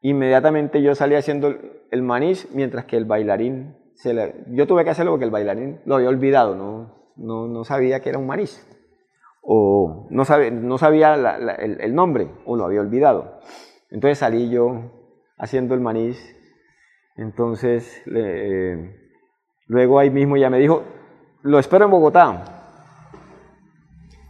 [0.02, 1.56] Inmediatamente yo salí haciendo
[1.92, 5.80] el manish mientras que el bailarín, se le, yo tuve que hacerlo porque el bailarín
[5.86, 8.64] lo había olvidado, no, no, no sabía que era un maniz,
[9.42, 13.40] o no, sabe, no sabía el, nombre, o lo había olvidado.
[13.90, 14.92] Entonces salí yo
[15.38, 16.36] haciendo el maniz,
[17.16, 18.96] entonces eh,
[19.66, 20.84] luego ahí mismo ya me dijo,
[21.42, 22.44] lo espero en Bogotá.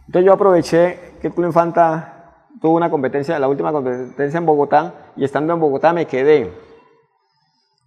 [0.06, 5.24] Entonces yo aproveché que Culo Infanta tuvo una competencia, la última competencia en Bogotá, y
[5.24, 6.52] estando en Bogotá me quedé.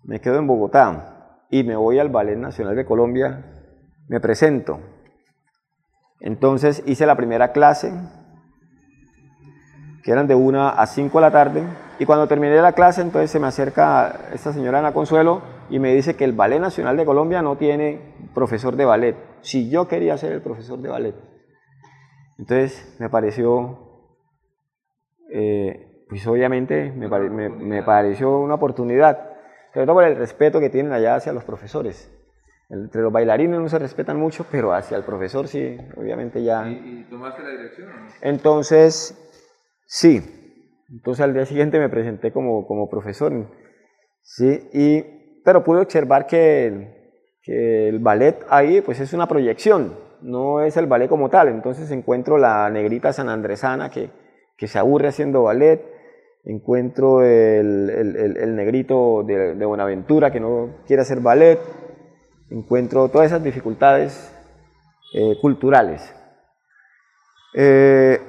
[0.04, 3.46] Me quedo en Bogotá y me voy al Ballet Nacional de Colombia,
[4.08, 4.80] me presento.
[6.20, 7.92] Entonces hice la primera clase,
[10.04, 11.64] que eran de 1 a 5 de la tarde,
[12.00, 15.94] y cuando terminé la clase, entonces se me acerca esta señora Ana Consuelo y me
[15.94, 19.16] dice que el Ballet Nacional de Colombia no tiene profesor de ballet.
[19.42, 21.16] Si yo quería ser el profesor de ballet.
[22.38, 24.08] Entonces me pareció,
[25.32, 27.08] eh, pues obviamente me,
[27.50, 29.30] me, pareció una oportunidad,
[29.74, 32.12] sobre todo por el respeto que tienen allá hacia los profesores.
[32.70, 36.68] Entre los bailarines no se respetan mucho, pero hacia el profesor sí, obviamente ya.
[36.68, 38.08] ¿Y, tomaste la dirección o no?
[38.22, 39.16] Entonces,
[39.86, 40.22] sí.
[40.90, 43.34] Entonces al día siguiente me presenté como, como profesor.
[44.22, 47.01] Sí, y, pero pude observar que,
[47.42, 51.50] que el ballet ahí pues es una proyección no es el ballet como tal.
[51.50, 54.10] Entonces encuentro la negrita sanandresana que,
[54.58, 55.84] que se aburre haciendo ballet,
[56.44, 61.60] encuentro el, el, negrito de, de, Buenaventura que no quiere hacer ballet,
[62.50, 64.34] encuentro todas esas dificultades
[65.14, 66.14] eh, culturales.
[67.54, 68.20] Eh,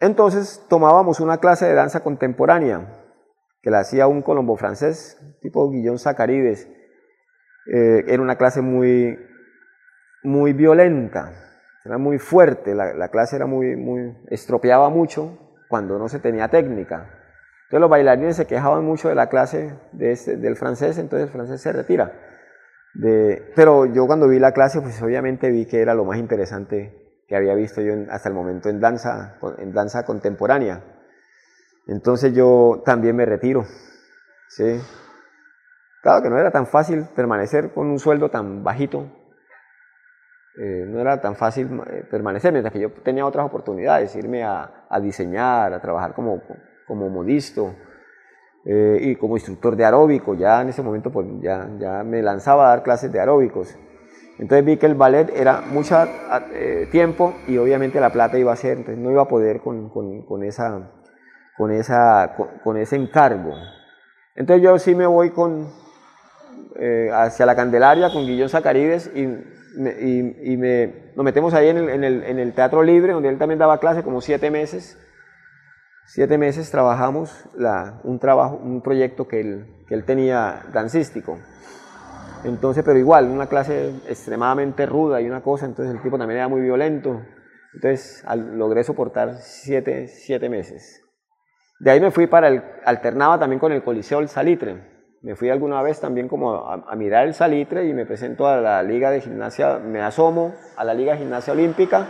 [0.00, 3.04] entonces tomábamos una clase de danza contemporánea
[3.62, 6.68] que la hacía un colombo francés, tipo Guillón Zacarides.
[7.72, 9.18] Eh, era una clase muy,
[10.22, 11.32] muy violenta,
[11.84, 17.14] era muy fuerte, la, clase era muy, muy, estropeaba mucho cuando no se tenía técnica.
[17.64, 21.32] Entonces los bailarines se quejaban mucho de la clase de este, del francés, entonces el
[21.32, 22.12] francés se retira.
[22.94, 27.22] De, pero yo cuando vi la clase, pues obviamente vi que era lo más interesante
[27.28, 30.82] que había visto yo hasta el momento en danza, en danza contemporánea.
[31.86, 33.66] Entonces yo también me retiro.
[34.48, 34.80] ¿sí?
[36.02, 39.10] Claro que no era tan fácil permanecer con un sueldo tan bajito
[40.60, 44.86] eh, no era tan fácil eh, permanecer, mientras que yo tenía otras oportunidades, irme a,
[44.88, 46.42] a diseñar, a trabajar como,
[46.84, 47.76] como modisto
[48.64, 50.34] eh, y como instructor de aeróbico.
[50.34, 53.78] Ya en ese momento pues, ya, ya me lanzaba a dar clases de aeróbicos.
[54.40, 55.96] Entonces vi que el ballet era mucho
[56.92, 60.22] tiempo y obviamente la plata iba a ser, entonces no iba a poder con, con,
[60.22, 60.92] con esa,
[61.56, 63.52] con, esa, con, ese encargo.
[64.36, 65.66] Entonces yo sí me voy con,
[67.12, 69.26] hacia la Candelaria con Guillón Zacarides y
[69.78, 73.38] y, me, nos metemos ahí en el, en, el, en el, Teatro Libre, donde él
[73.38, 74.98] también daba clase como siete meses.
[76.06, 81.38] Siete meses trabajamos la, un trabajo, un proyecto que él, que él tenía dancístico.
[82.44, 86.48] Entonces, pero igual, una clase extremadamente ruda y una cosa, entonces el tipo también era
[86.48, 87.22] muy violento.
[87.74, 91.02] Entonces logré soportar siete, siete meses.
[91.78, 95.50] De ahí me fui para el, alternaba también con el Coliseo El Salitre me fui
[95.50, 99.20] alguna vez también como a, mirar el salitre y me presento a la liga de
[99.20, 102.06] gimnasia, me asomo a la liga de gimnasia olímpica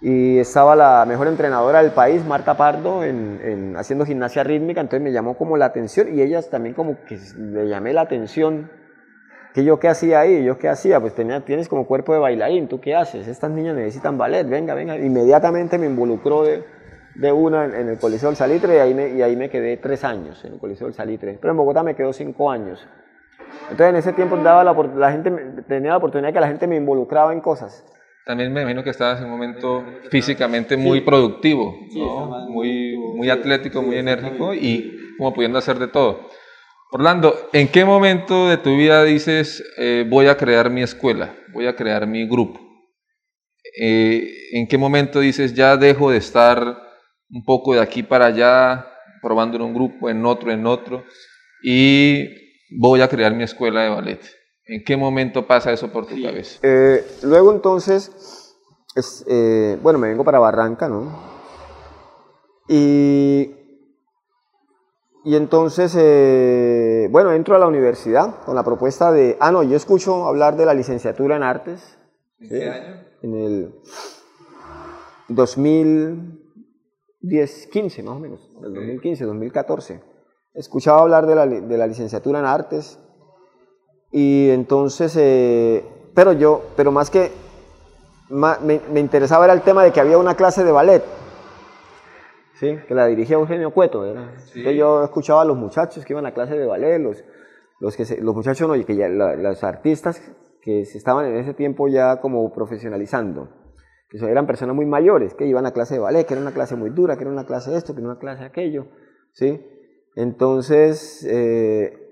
[0.00, 5.12] y estaba la mejor entrenadora del país, Marta Pardo, en, haciendo gimnasia rítmica, entonces me
[5.12, 8.70] llamó como la atención y ellas también como que le llamé la atención.
[9.54, 10.44] que yo qué hacía ahí?
[10.44, 11.00] ¿Yo qué hacía?
[11.00, 13.26] Pues tenía, tienes como cuerpo de bailarín, ¿tú qué haces?
[13.26, 14.96] Estas niñas necesitan ballet, venga, venga.
[14.96, 16.64] Inmediatamente me involucró de,
[17.18, 20.04] de una en, el Coliseo del Salitre y ahí, me, y ahí me quedé tres
[20.04, 21.36] años en el Coliseo del Salitre.
[21.40, 22.86] Pero en Bogotá me quedó cinco años.
[23.62, 25.30] Entonces en ese tiempo daba la, la gente,
[25.68, 27.84] tenía la oportunidad que la gente me involucraba en cosas.
[28.24, 31.74] También me imagino que estabas en un momento físicamente muy productivo,
[32.48, 36.28] muy, muy atlético, muy enérgico y como pudiendo hacer de todo.
[36.92, 41.66] Orlando, ¿en qué momento de tu vida dices eh, voy a crear mi escuela, voy
[41.66, 42.60] a crear mi grupo?
[43.80, 46.87] Eh, ¿En qué momento dices ya dejo de estar
[47.30, 48.86] un poco de aquí para allá,
[49.20, 51.04] probando en un grupo, en otro, en otro,
[51.62, 52.28] y
[52.78, 54.20] voy a crear mi escuela de ballet.
[54.66, 56.58] ¿En qué momento pasa eso por tu cabeza?
[56.62, 58.54] Eh, luego entonces,
[59.26, 61.38] eh, bueno, me vengo para Barranca, ¿no?
[62.68, 63.54] Y,
[65.24, 69.74] y entonces, eh, bueno, entro a la universidad con la propuesta de, ah, no, yo
[69.74, 71.98] escucho hablar de la licenciatura en artes.
[72.38, 73.00] ¿En qué año?
[73.22, 73.74] En el
[75.28, 76.37] 2000,
[77.20, 80.02] 10, 15 más o menos, del 2015, 2014.
[80.54, 82.98] Escuchaba hablar de la, de la licenciatura en artes
[84.10, 87.30] y entonces, eh, pero yo, pero más que,
[88.30, 91.02] me, me, interesaba era el tema de que había una clase de ballet,
[92.54, 92.76] ¿sí?
[92.86, 94.04] que la dirigía Eugenio Cueto.
[94.54, 97.24] yo escuchaba a los muchachos que iban a clase de ballet, los,
[97.80, 100.22] los, que los muchachos, no, que ya, los artistas
[100.62, 103.48] que se estaban en ese tiempo ya como profesionalizando,
[104.08, 106.76] que eran personas muy mayores, que iban a clase de ballet, que era una clase
[106.76, 108.86] muy dura, que era una clase de esto, que era una clase de aquello,
[109.32, 109.64] ¿sí?
[110.14, 112.08] Entonces, eh,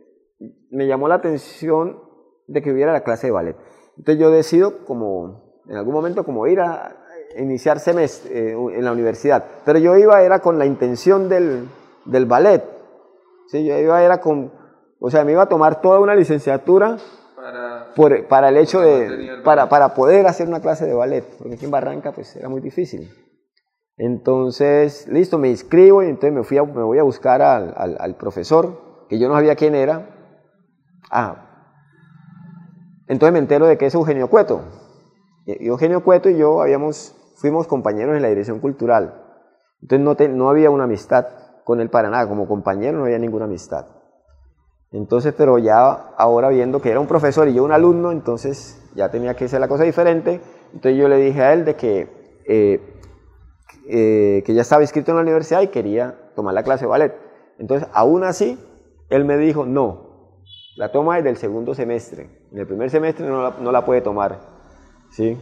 [0.70, 2.00] me llamó la atención
[2.46, 3.56] de que hubiera la clase de ballet.
[3.96, 6.96] Entonces yo decido como, en algún momento, como ir a
[7.38, 9.44] iniciar semestre eh, en la universidad.
[9.64, 11.68] Pero yo iba, era con la intención del,
[12.04, 12.62] del ballet.
[13.48, 13.64] ¿sí?
[13.64, 14.52] Yo iba, era con,
[14.98, 16.96] o sea, me iba a tomar toda una licenciatura
[17.34, 21.54] para, por, para el hecho de, para, para poder hacer una clase de ballet, porque
[21.54, 23.10] aquí en Barranca pues era muy difícil.
[23.96, 28.14] Entonces, listo, me inscribo y entonces me, fui me voy a buscar al, al, al
[28.16, 30.10] profesor, que yo no sabía quién era.
[31.10, 31.46] Ah,
[33.08, 34.62] entonces me entero de que es Eugenio Cueto.
[35.46, 39.22] Y Eugenio Cueto y yo habíamos, fuimos compañeros en la dirección cultural.
[39.80, 41.26] Entonces no, no había una amistad
[41.64, 43.86] con él para nada, como compañero no había ninguna amistad.
[44.92, 49.10] Entonces, pero ya ahora viendo que era un profesor y yo un alumno, entonces ya
[49.10, 50.40] tenía que ser la cosa diferente.
[50.72, 52.08] Entonces yo le dije a él de que,
[52.46, 52.80] eh,
[53.88, 57.14] eh, que ya estaba inscrito en la universidad y quería tomar la clase de ballet.
[57.58, 58.58] Entonces, aún así,
[59.08, 60.40] él me dijo, no,
[60.76, 62.28] la toma es del segundo semestre.
[62.52, 64.38] En el primer semestre no la, no la puede tomar.
[65.10, 65.38] ¿sí?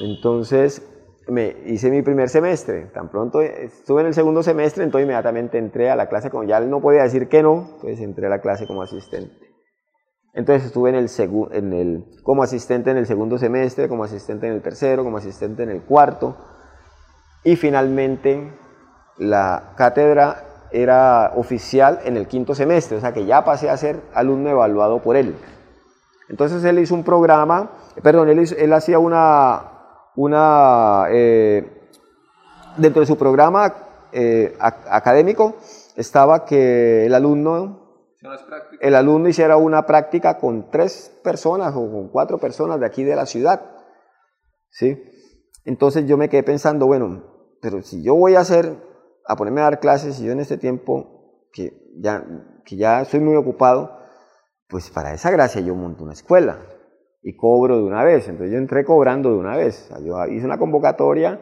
[0.00, 0.82] Entonces,
[1.28, 2.86] me hice mi primer semestre.
[2.86, 6.58] Tan pronto estuve en el segundo semestre, entonces inmediatamente entré a la clase, como ya
[6.58, 9.48] él no podía decir que no, entonces entré a la clase como asistente.
[10.34, 11.10] Entonces estuve en el
[11.52, 15.62] en el, como asistente en el segundo semestre, como asistente en el tercero, como asistente
[15.62, 16.36] en el cuarto.
[17.44, 18.52] Y finalmente
[19.16, 24.00] la cátedra era oficial en el quinto semestre, o sea que ya pasé a ser
[24.14, 25.34] alumno evaluado por él.
[26.28, 27.70] Entonces él hizo un programa,
[28.02, 29.77] perdón, él, él hacía una,
[30.18, 31.64] una eh,
[32.76, 33.72] dentro de su programa
[34.10, 35.54] eh, académico
[35.94, 38.10] estaba que el alumno,
[38.80, 43.14] el alumno hiciera una práctica con tres personas o con cuatro personas de aquí de
[43.14, 43.62] la ciudad.
[44.70, 45.00] ¿sí?
[45.64, 47.22] Entonces yo me quedé pensando, bueno,
[47.62, 48.76] pero si yo voy a hacer
[49.24, 52.24] a ponerme a dar clases y yo en este tiempo que ya,
[52.64, 54.00] que ya estoy muy ocupado,
[54.68, 56.58] pues para esa gracia yo monto una escuela
[57.22, 58.28] y cobro de una vez.
[58.28, 59.90] Entonces yo entré cobrando de una vez.
[60.04, 61.40] Yo hice una convocatoria,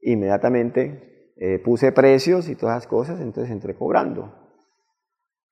[0.00, 4.34] inmediatamente eh, puse precios y todas esas cosas, entonces entré cobrando.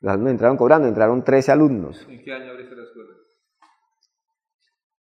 [0.01, 2.07] Los alumnos entraron cobrando, entraron 13 alumnos.
[2.09, 3.11] ¿En qué año abriste la escuela?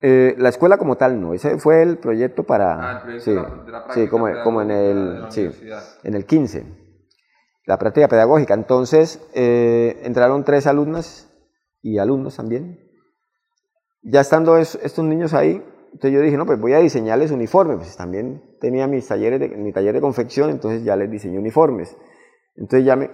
[0.00, 2.74] Eh, la escuela como tal no, ese fue el proyecto para...
[2.74, 5.50] Ah, el proyecto sí, de la, de la práctica sí, como, como en el, sí,
[6.04, 6.64] en el 15,
[7.66, 8.54] la práctica pedagógica.
[8.54, 11.32] Entonces eh, entraron tres alumnas
[11.82, 12.85] y alumnos también.
[14.08, 17.76] Ya estando es- estos niños ahí, entonces yo dije, no, pues voy a diseñarles uniformes.
[17.78, 21.96] Pues también tenía mis talleres de, mi taller de confección, entonces ya les diseñé uniformes.
[22.56, 23.10] Entonces ya me,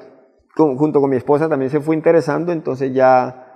[0.55, 3.49] con- junto con mi esposa también se fue interesando, entonces ya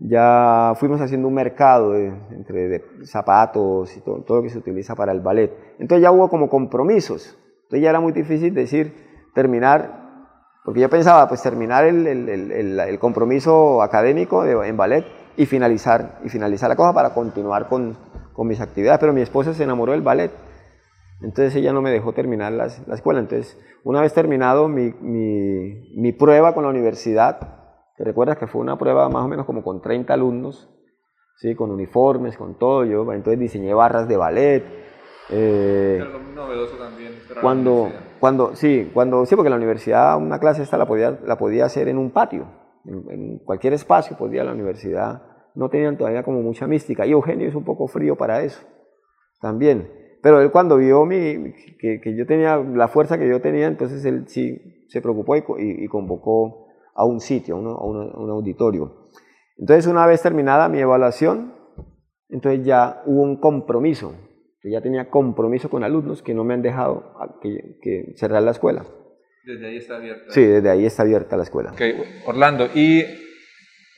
[0.00, 4.58] ya fuimos haciendo un mercado de- entre de zapatos y todo, todo lo que se
[4.58, 5.52] utiliza para el ballet.
[5.78, 7.38] Entonces ya hubo como compromisos.
[7.64, 8.92] Entonces ya era muy difícil decir,
[9.34, 10.28] terminar,
[10.64, 15.04] porque yo pensaba, pues terminar el, el- el- el- compromiso académico de- en ballet
[15.36, 17.96] y finalizar, y finalizar la cosa para continuar con,
[18.32, 18.98] con mis actividades.
[19.00, 20.30] Pero mi esposa se enamoró del ballet.
[21.22, 23.20] Entonces ella no me dejó terminar las- la escuela.
[23.20, 27.38] Entonces, una vez terminado mi, mi- mi prueba con la universidad,
[27.96, 30.68] ¿te recuerdas que fue una prueba más o menos como con 30 alumnos?
[31.36, 31.54] ¿sí?
[31.54, 32.84] Con uniformes, con todo.
[32.84, 34.64] Yo entonces diseñé barras de ballet.
[35.30, 37.12] eh, muy novedoso también.
[37.40, 41.64] cuando, cuando, sí, cuando, sí, porque la universidad, una clase esta la podía, la podía
[41.64, 42.44] hacer en un patio,
[42.86, 45.22] en, en cualquier espacio podía la universidad,
[45.54, 48.60] no tenían todavía como mucha mística, y Eugenio es un poco frío para eso,
[49.40, 49.90] también.
[50.22, 54.04] Pero él cuando vio mi, que, que yo tenía la fuerza que yo tenía, entonces
[54.04, 57.70] él sí se preocupó y, y- y convocó a un sitio, a un, a
[58.14, 59.08] a un auditorio.
[59.58, 61.52] Entonces, una vez terminada mi evaluación,
[62.28, 64.14] entonces ya hubo un compromiso,
[64.60, 68.52] que ya tenía compromiso con alumnos que no me han dejado que, que cerrar la
[68.52, 68.84] escuela.
[69.44, 70.32] Desde ahí está abierta.
[70.32, 71.72] Sí, desde ahí está abierta la escuela.
[71.72, 71.82] Ok,
[72.26, 73.04] Orlando, y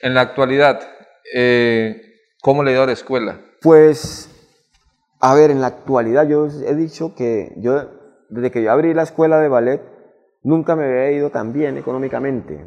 [0.03, 0.81] en la actualidad,
[1.33, 2.01] eh,
[2.43, 3.41] ¿cómo le ha ido a la escuela?
[3.63, 4.29] Pues,
[5.21, 7.91] a ver, en la actualidad yo he dicho que yo,
[8.29, 9.83] desde que yo abrí la escuela de ballet,
[10.43, 12.65] nunca me había ido tan bien económicamente.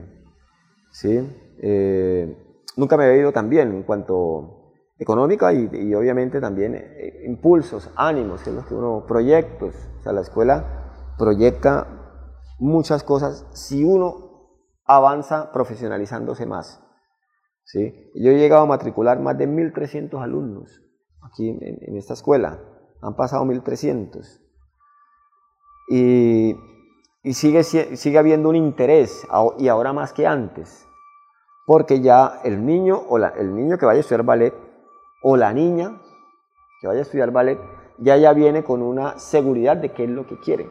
[0.91, 1.19] ¿Sí?
[1.61, 2.33] Eh,
[2.77, 7.89] nunca me había ido tan bien en cuanto económica y, y obviamente también eh, impulsos,
[7.97, 9.75] ánimos, que es lo que uno, proyectos.
[9.99, 11.98] O sea, la escuela proyecta
[12.59, 14.29] muchas cosas si uno
[14.85, 16.83] avanza profesionalizándose más.
[17.63, 17.93] ¿sí?
[18.15, 20.81] Yo he llegado a matricular más de 1.300 alumnos
[21.21, 22.59] aquí en, esta escuela.
[23.01, 24.41] Han pasado 1.300.
[25.89, 26.55] Y,
[27.23, 29.25] y sigue, sigue habiendo un interés,
[29.57, 30.85] y ahora más que antes,
[31.65, 34.53] porque ya el niño, o la- el niño que vaya a estudiar ballet
[35.23, 36.01] o la niña
[36.81, 37.59] que vaya a estudiar ballet,
[37.97, 40.69] ya ya viene con una seguridad de qué es lo que quiere.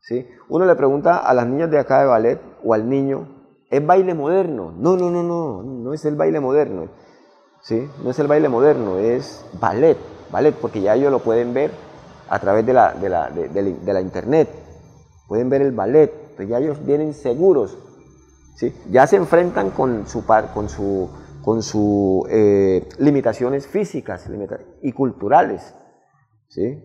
[0.00, 0.26] ¿Sí?
[0.48, 3.28] Uno le pregunta a las niñas de acá de ballet o al niño,
[3.70, 4.72] ¿es baile moderno?
[4.76, 6.88] No, no, no, no, no es el baile moderno.
[7.62, 7.88] ¿sí?
[8.02, 9.96] No es el baile moderno, es ballet,
[10.30, 11.70] ballet, porque ya ellos lo pueden ver
[12.28, 14.48] a través de la, de la, de, la internet.
[15.28, 17.78] Pueden ver el ballet, pues ya ellos vienen seguros.
[18.56, 18.74] ¿sí?
[18.90, 21.10] Ya se enfrentan con su, con su,
[21.42, 24.28] con sus eh, limitaciones físicas
[24.82, 25.74] y culturales.
[26.48, 26.82] ¿sí?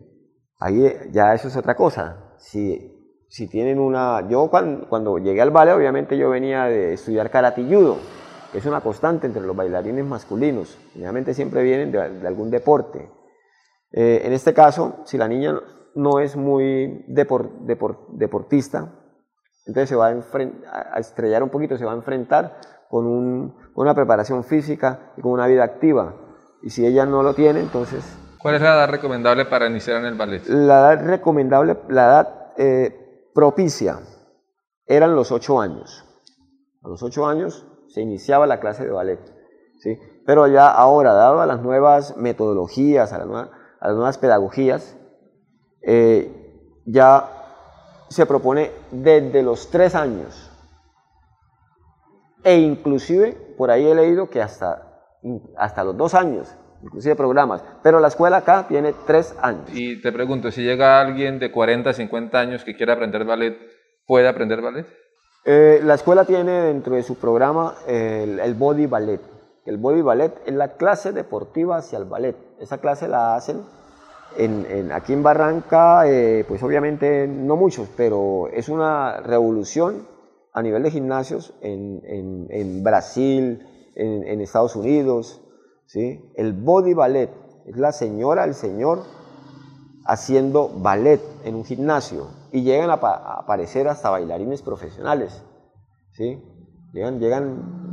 [0.59, 2.35] Ahí ya eso es otra cosa.
[2.37, 2.94] Si
[3.35, 4.25] si tienen una...
[4.29, 7.97] Yo cuando, llegué al ballet, obviamente yo venía de estudiar karate judo,
[8.49, 10.77] que es una constante entre los bailarines masculinos.
[10.93, 13.11] Generalmente siempre vienen de, algún deporte.
[13.91, 15.59] Eh, en este caso, si la niña
[15.95, 18.93] no es muy deportista,
[19.65, 22.57] entonces se va a, estrellar un poquito, se va a enfrentar
[22.87, 26.15] con, un, con, una preparación física y con una vida activa.
[26.63, 28.17] Y si ella no lo tiene, entonces...
[28.37, 30.47] ¿Cuál es la edad recomendable para iniciar en el ballet?
[30.47, 33.01] La edad recomendable, la edad eh,
[33.35, 33.99] propicia
[34.87, 36.05] eran los ocho años.
[36.81, 39.19] A los ocho años se iniciaba la clase de ballet.
[39.79, 39.99] ¿sí?
[40.25, 43.27] Pero ya ahora, dado las nuevas metodologías, a, las
[43.95, 44.97] nuevas pedagogías,
[45.81, 47.29] eh, ya
[48.09, 50.49] se propone desde los tres años.
[52.43, 55.03] E inclusive, por ahí he leído que hasta,
[55.57, 56.55] hasta los dos años,
[56.85, 57.63] inclusive programas.
[57.83, 59.67] Pero la escuela acá tiene tres años.
[59.73, 63.57] Y te pregunto, si llega alguien de 40, 50 años que quiera aprender ballet,
[64.05, 64.85] ¿puede aprender ballet?
[65.45, 69.21] Eh, la escuela tiene dentro de su programa el, body ballet.
[69.65, 72.35] El body ballet es la clase deportiva hacia el ballet.
[72.59, 73.63] Esa clase la hacen
[74.37, 80.07] en, aquí en Barranca, eh, pues obviamente no muchos, pero es una revolución
[80.53, 82.01] a nivel de gimnasios en,
[82.49, 83.65] en Brasil,
[83.95, 85.44] en Estados Unidos,
[85.85, 86.31] ¿sí?
[86.35, 87.29] El body ballet
[87.65, 89.03] es la señora, el señor
[90.05, 95.43] haciendo ballet en un gimnasio y llegan a, aparecer hasta bailarines profesionales.
[96.11, 96.41] ¿sí?
[96.93, 97.91] Llegan, llegan,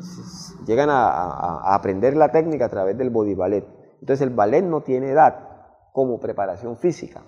[0.66, 3.64] llegan a, aprender la técnica a través del body ballet.
[4.00, 5.48] Entonces el ballet no tiene edad
[5.92, 7.22] como preparación física.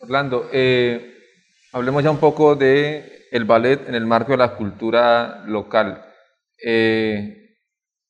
[0.00, 1.14] Orlando, eh,
[1.72, 3.04] hablemos ya un poco de
[3.46, 6.04] ballet en el marco de la cultura local.
[6.64, 7.41] Eh,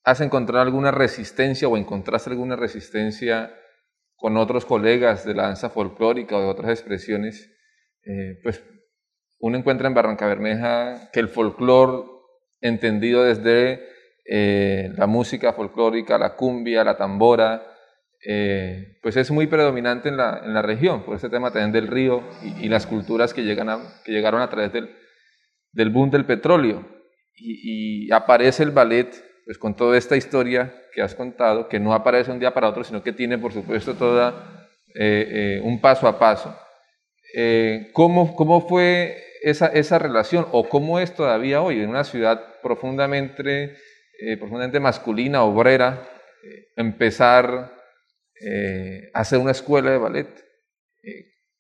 [0.05, 3.55] ¿Has encontrado alguna resistencia o encontraste alguna resistencia
[4.16, 7.48] con otros colegas de la danza folclórica o de otras expresiones?
[8.05, 8.64] Eh, pues
[9.38, 12.09] uno encuentra en Barranca Bermeja que el folclore
[12.61, 13.88] entendido desde
[14.24, 17.64] eh, la música folclórica, la cumbia, la tambora,
[18.24, 21.88] eh, pues es muy predominante en la, en la, región, por ese tema también del
[21.88, 22.22] río
[22.61, 23.68] y, las culturas que, llegan
[24.05, 24.94] que llegaron a través del,
[25.72, 26.88] del boom del petróleo.
[27.34, 32.30] Y aparece el ballet pues con toda esta historia que has contado, que no aparece
[32.30, 36.18] un día para otro, sino que tiene, por supuesto, toda eh, eh, un paso a
[36.18, 36.57] paso.
[37.34, 42.61] Eh, ¿cómo, ¿Cómo fue esa, esa relación o cómo es todavía hoy en una ciudad
[42.62, 43.76] profundamente,
[44.38, 46.09] profundamente masculina, obrera,
[46.76, 47.72] empezar
[49.14, 50.28] a hacer una escuela de ballet?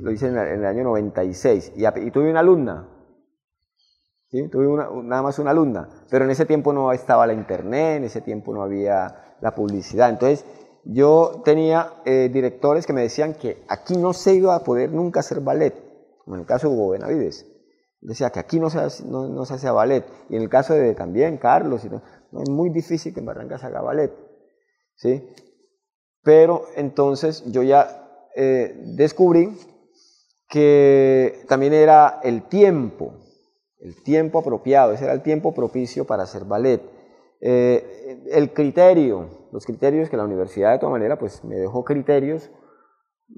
[0.00, 2.88] lo hice en, el año 96 y, y tuve una alumna,
[4.30, 4.48] ¿sí?
[4.48, 8.04] tuve una, nada más una alumna, pero en ese tiempo no estaba la internet, en
[8.04, 10.44] ese tiempo no había la publicidad, entonces
[10.84, 15.20] yo tenía eh, directores que me decían que aquí no se iba a poder nunca
[15.20, 15.74] hacer ballet,
[16.24, 17.46] como en el caso de Hugo Benavides.
[18.00, 20.04] Decía que aquí no se, hace, no, se hace ballet.
[20.28, 23.66] Y en el caso de también Carlos, no, es muy difícil que en Barranca se
[23.66, 24.12] haga ballet.
[24.96, 25.22] ¿sí?
[26.22, 29.56] Pero entonces yo ya eh, descubrí
[30.48, 33.14] que también era el tiempo,
[33.78, 36.82] el tiempo apropiado, ese era el tiempo propicio para hacer ballet.
[37.40, 42.50] Eh, el criterio, los criterios que la universidad de todas maneras pues me dejó criterios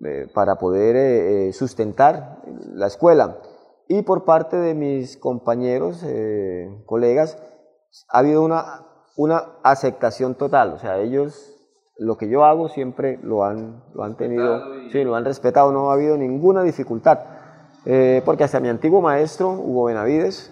[0.04, 2.40] eh, para poder eh, eh, sustentar
[2.72, 3.38] la escuela.
[3.88, 6.02] Y por parte de mis compañeros,
[6.86, 7.36] colegas,
[8.08, 8.86] ha habido una,
[9.16, 10.72] una aceptación total.
[10.72, 11.54] O sea, ellos,
[11.98, 15.90] lo que yo hago siempre lo han, lo han tenido, sí, lo han respetado, no
[15.90, 17.18] ha habido ninguna dificultad.
[18.24, 20.50] porque hasta mi antiguo maestro, Hugo Benavides,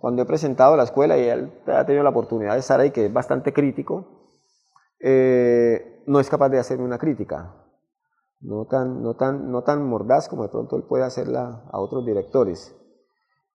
[0.00, 3.06] cuando he presentado la escuela y él ha tenido la oportunidad de estar ahí, que
[3.06, 4.23] es bastante crítico,
[5.06, 7.54] eh, no es capaz de hacer una crítica,
[8.40, 12.06] no tan, no, tan, no tan mordaz como de pronto él puede hacerla a otros
[12.06, 12.74] directores,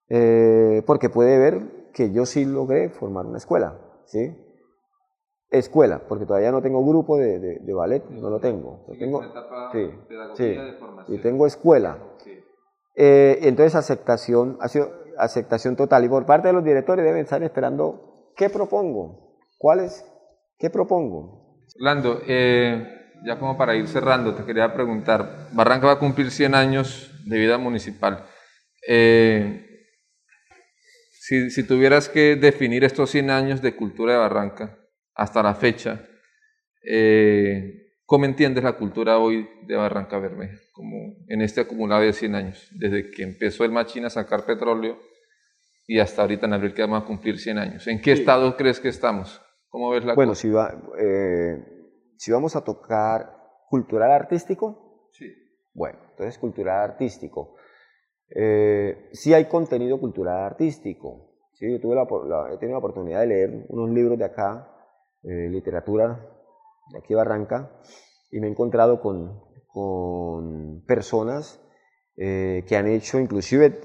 [0.09, 4.45] eh, porque puede ver que yo sí logré formar una escuela, ¿sí?
[5.49, 8.85] Escuela, porque todavía no tengo grupo de, de, ballet, no lo tengo.
[8.99, 9.23] tengo
[9.71, 9.89] sí,
[10.35, 10.55] sí,
[11.07, 11.97] y tengo escuela.
[12.95, 16.05] Eh, entonces aceptación, ha sido aceptación total.
[16.05, 20.05] Y por parte de los directores deben estar esperando qué propongo, cuáles,
[20.59, 21.38] qué propongo.
[21.77, 26.55] Lando, eh, ya como para ir cerrando, te quería preguntar, Barranca va a cumplir 100
[26.55, 28.25] años de vida municipal.
[28.87, 29.65] Eh,
[31.11, 34.79] si, si, tuvieras que definir estos 100 años de cultura de Barranca,
[35.13, 36.05] hasta la fecha.
[36.83, 42.35] Eh, ¿Cómo entiendes la cultura hoy de Barranca Bermeja, como en este acumulado de 100
[42.35, 44.99] años, desde que empezó el Machín a sacar petróleo
[45.85, 47.87] y hasta ahorita en abril que vamos a cumplir 100 años?
[47.87, 49.39] ¿En qué estado crees que estamos?
[49.69, 51.63] ¿Cómo ves la Bueno, si, va, eh,
[52.17, 53.37] si vamos a tocar
[53.69, 55.31] cultural artístico, sí.
[55.73, 57.55] bueno, entonces cultural artístico.
[58.35, 61.29] Eh, sí hay contenido cultural artístico.
[61.53, 62.03] Sí, yo tuve la,
[62.53, 64.75] he tenido la oportunidad de leer unos libros de acá
[65.23, 66.25] eh, literatura
[66.91, 67.71] de aquí Barranca
[68.31, 71.61] y me he encontrado con, con personas
[72.15, 73.81] eh, que han hecho, inclusive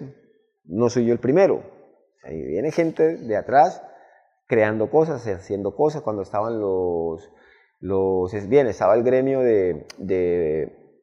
[0.64, 1.62] no soy yo el primero,
[2.22, 3.82] ahí viene gente de atrás
[4.47, 7.31] creando cosas, haciendo cosas, cuando estaban los,
[7.81, 11.01] los bien, estaba el gremio de, de,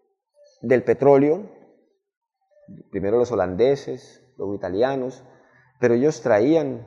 [0.62, 1.50] del petróleo,
[2.92, 5.24] primero los holandeses, luego italianos,
[5.80, 6.86] pero ellos traían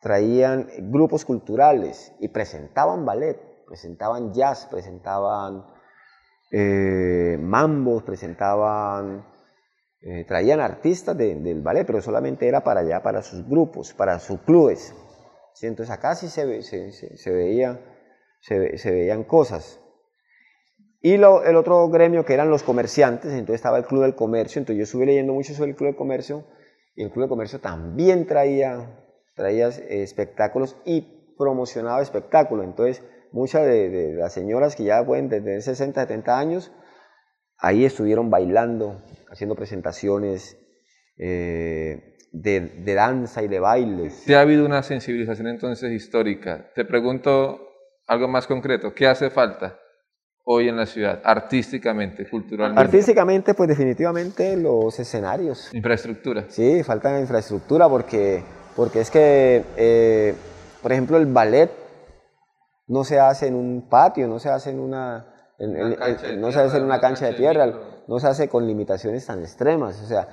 [0.00, 5.66] traían grupos culturales y presentaban ballet, presentaban jazz, presentaban
[6.52, 9.26] eh, mambos, presentaban,
[10.00, 14.40] eh, traían artistas del ballet, pero solamente era para allá, para sus grupos, para sus
[14.42, 14.94] clubes.
[15.62, 17.80] Entonces acá sí se, veía,
[18.40, 19.80] se, veían cosas.
[21.00, 24.78] Y el otro gremio que eran los comerciantes, entonces estaba el Club del Comercio, entonces
[24.78, 26.44] yo estuve leyendo mucho sobre el Club del Comercio,
[26.94, 29.02] y el Club del Comercio también traía
[29.36, 31.02] traía espectáculos y
[31.38, 32.64] promocionaba espectáculos.
[32.64, 36.72] Entonces, muchas de, las señoras que ya pueden tener 60, 70 años,
[37.58, 40.58] ahí estuvieron bailando, haciendo presentaciones
[41.18, 44.14] eh, de, danza y de bailes.
[44.14, 46.70] Si ha habido una sensibilización entonces histórica.
[46.74, 47.60] Te pregunto
[48.06, 49.78] algo más concreto, ¿qué hace falta?
[50.48, 52.80] hoy en la ciudad, artísticamente, culturalmente?
[52.80, 55.74] Artísticamente, pues definitivamente los escenarios.
[55.74, 56.44] Infraestructura.
[56.48, 58.44] Sí, falta infraestructura porque
[58.76, 60.34] porque es que, eh,
[60.82, 61.70] por ejemplo, el ballet
[62.86, 65.26] no se hace en un patio, no se hace en una,
[65.58, 67.72] no se hace en una cancha de tierra,
[68.06, 70.00] no se hace con limitaciones tan extremas.
[70.02, 70.28] O sea,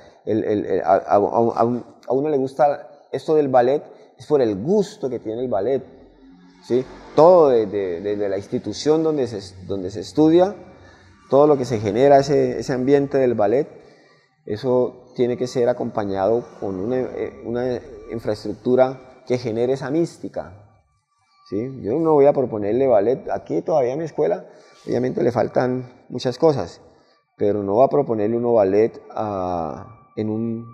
[0.84, 1.18] a,
[2.14, 3.84] uno le gusta esto del ballet,
[4.18, 5.84] es por el gusto que tiene el ballet.
[6.64, 6.86] ¿sí?
[7.16, 10.56] Todo desde la institución donde se, donde se estudia,
[11.30, 13.68] todo lo que se genera, ese, ese ambiente del ballet,
[14.46, 17.80] eso tiene que ser acompañado con una, eh, una
[18.12, 20.54] infraestructura que genere esa mística.
[21.50, 21.82] ¿sí?
[21.82, 24.46] Yo no voy a proponerle ballet, aquí todavía en mi escuela,
[24.88, 26.82] obviamente le faltan muchas cosas,
[27.38, 30.66] pero no voy a proponerle uno ballet ah, en, un,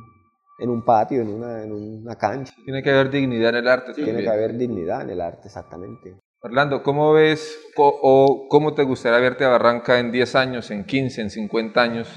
[0.59, 2.53] en un patio, en una, en una cancha.
[2.63, 3.93] Tiene que haber dignidad en el arte.
[3.93, 6.15] Tiene que haber dignidad en el arte, exactamente.
[6.41, 11.21] Orlando, ¿cómo ves o cómo te gustaría verte a Barranca en 10 años, en 15,
[11.21, 12.07] en 50 años?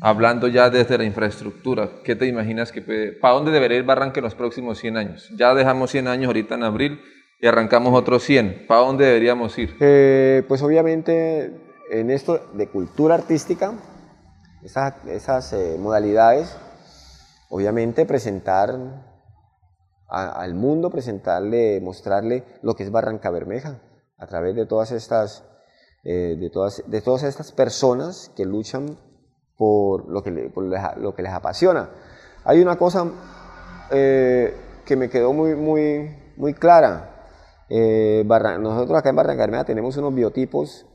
[0.00, 2.82] hablando ya desde la infraestructura, ¿qué te imaginas que
[3.20, 5.28] para dónde debería ir Barranca en los próximos 100 años?
[5.36, 7.00] Ya dejamos 100 años ahorita en abril
[7.40, 8.66] y arrancamos otros 100.
[8.66, 9.76] ¿Para dónde deberíamos ir?
[9.80, 11.52] Eh, pues obviamente
[11.90, 13.72] en esto de cultura artística,
[14.62, 16.56] esas, eh, modalidades,
[17.48, 18.74] obviamente presentar
[20.08, 23.78] al mundo, presentarle, mostrarle lo que es Barranca Bermeja
[24.16, 25.44] a través de todas estas,
[26.02, 28.98] eh, de, todas, de todas estas personas que luchan
[29.56, 30.30] por lo que,
[30.96, 31.90] lo que les apasiona.
[32.44, 33.10] Hay una cosa
[33.90, 37.17] que me quedó muy, muy, muy clara.
[37.70, 40.86] Eh, nosotros acá en Barranca tenemos unos biotipos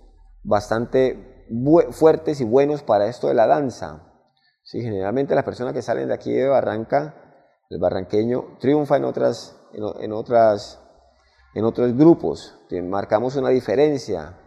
[0.44, 1.46] bastante
[1.92, 4.10] fuertes y buenos para esto de la danza.
[4.64, 7.16] Sí, generalmente las personas que salen de aquí de Barranca,
[7.70, 10.82] el barranqueño, triunfa en, otras, en, otras,
[11.54, 12.58] en otros grupos.
[12.84, 14.40] Marcamos una diferencia,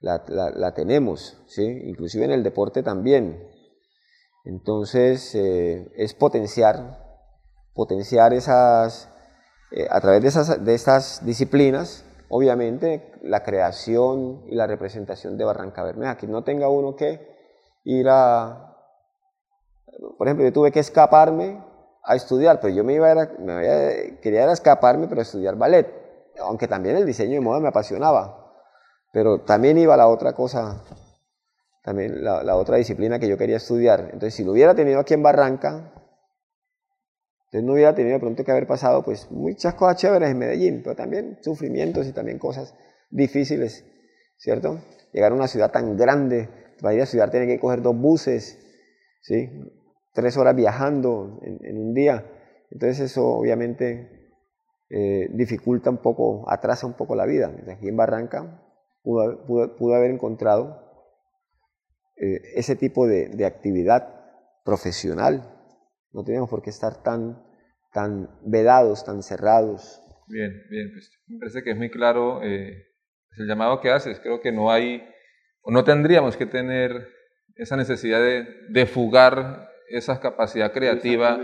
[0.00, 1.62] la, la, tenemos, ¿sí?
[1.84, 3.46] inclusive en el deporte también.
[4.44, 7.04] Entonces, eh, es potenciar,
[7.74, 9.12] potenciar esas,
[9.72, 15.44] eh, a través de, esas, de estas disciplinas, obviamente, la creación y la representación de
[15.44, 17.28] Barranca Bermeja, que no tenga uno que
[17.84, 18.76] ir a,
[20.18, 21.64] por ejemplo, yo tuve que escaparme
[22.02, 23.28] a estudiar, pero yo me iba a,
[24.20, 25.86] quería escaparme, pero a estudiar ballet,
[26.40, 28.52] aunque también el diseño de moda me apasionaba,
[29.12, 30.82] pero también iba a la otra cosa
[31.82, 34.00] también la, otra disciplina que yo quería estudiar.
[34.12, 35.92] Entonces, si lo hubiera tenido aquí en Barranca,
[37.50, 40.94] entonces no hubiera tenido pronto que haber pasado pues muchas cosas chéveres en Medellín, pero
[40.94, 42.76] también sufrimientos y también cosas
[43.10, 43.84] difíciles,
[44.36, 44.80] ¿cierto?
[45.12, 46.48] Llegar a una ciudad tan grande,
[46.80, 48.56] para ir a ciudad tiene que coger dos buses,
[49.20, 49.50] ¿sí?
[50.12, 52.24] Tres horas viajando en, un día.
[52.70, 54.30] Entonces eso obviamente
[54.88, 57.52] eh, dificulta un poco, atrasa un poco la vida.
[57.68, 58.62] Aquí en Barranca
[59.02, 60.84] pudo, haber encontrado
[62.16, 64.08] eh, ese tipo de, actividad
[64.64, 65.59] profesional.
[66.12, 67.42] No teníamos por qué estar tan,
[67.92, 70.00] tan vedados, tan cerrados.
[70.26, 72.86] Bien, bien, pues me parece que es muy claro eh,
[73.36, 74.20] el llamado que haces.
[74.20, 75.02] Creo que no hay,
[75.62, 77.08] o no tendríamos que tener
[77.56, 81.38] esa necesidad de, de fugar esa capacidad creativa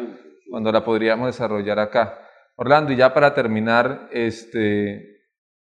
[0.50, 2.22] cuando la podríamos desarrollar acá.
[2.56, 5.16] Orlando, y ya para terminar, este,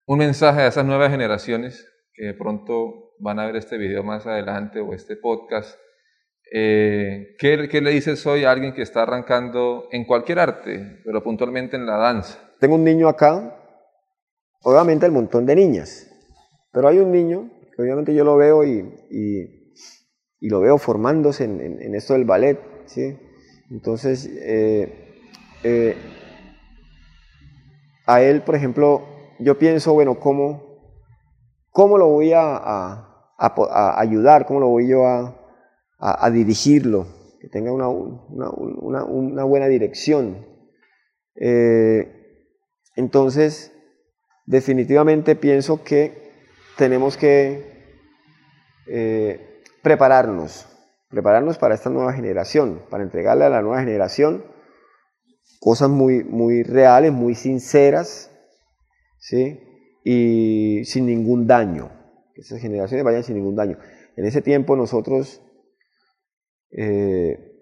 [0.06, 4.26] un mensaje a esas nuevas generaciones que de pronto van a ver este video más
[4.26, 5.78] adelante o este podcast.
[6.56, 11.20] Eh, ¿qué, ¿qué, le dices hoy a alguien que está arrancando en cualquier arte, pero
[11.20, 12.38] puntualmente en la danza?
[12.60, 13.56] Tengo un niño acá,
[14.62, 16.08] obviamente el montón de niñas,
[16.70, 18.88] pero hay un niño que obviamente yo lo veo y,
[20.42, 23.18] lo veo formándose en, esto del ballet, ¿sí?
[23.72, 25.16] Entonces, eh,
[25.64, 25.96] eh,
[28.06, 29.02] a él, por ejemplo,
[29.40, 30.62] yo pienso, bueno, ¿cómo,
[31.70, 33.08] cómo lo voy a,
[33.98, 34.46] ayudar?
[34.46, 35.43] ¿Cómo lo voy yo a,
[36.32, 37.06] dirigirlo?
[37.40, 40.46] Que tenga una, una, buena dirección.
[41.36, 42.08] Eh,
[42.96, 43.72] entonces,
[44.46, 46.32] definitivamente pienso que
[46.76, 47.98] tenemos que
[48.86, 50.66] eh, prepararnos,
[51.08, 54.44] prepararnos para esta nueva generación, para entregarle a la nueva generación
[55.60, 58.30] cosas muy, muy reales, muy sinceras,
[59.18, 59.60] ¿sí?
[60.04, 61.90] y sin ningún daño,
[62.34, 63.78] que esas generaciones vayan sin ningún daño.
[64.16, 65.40] En ese tiempo nosotros,
[66.70, 67.52] eh,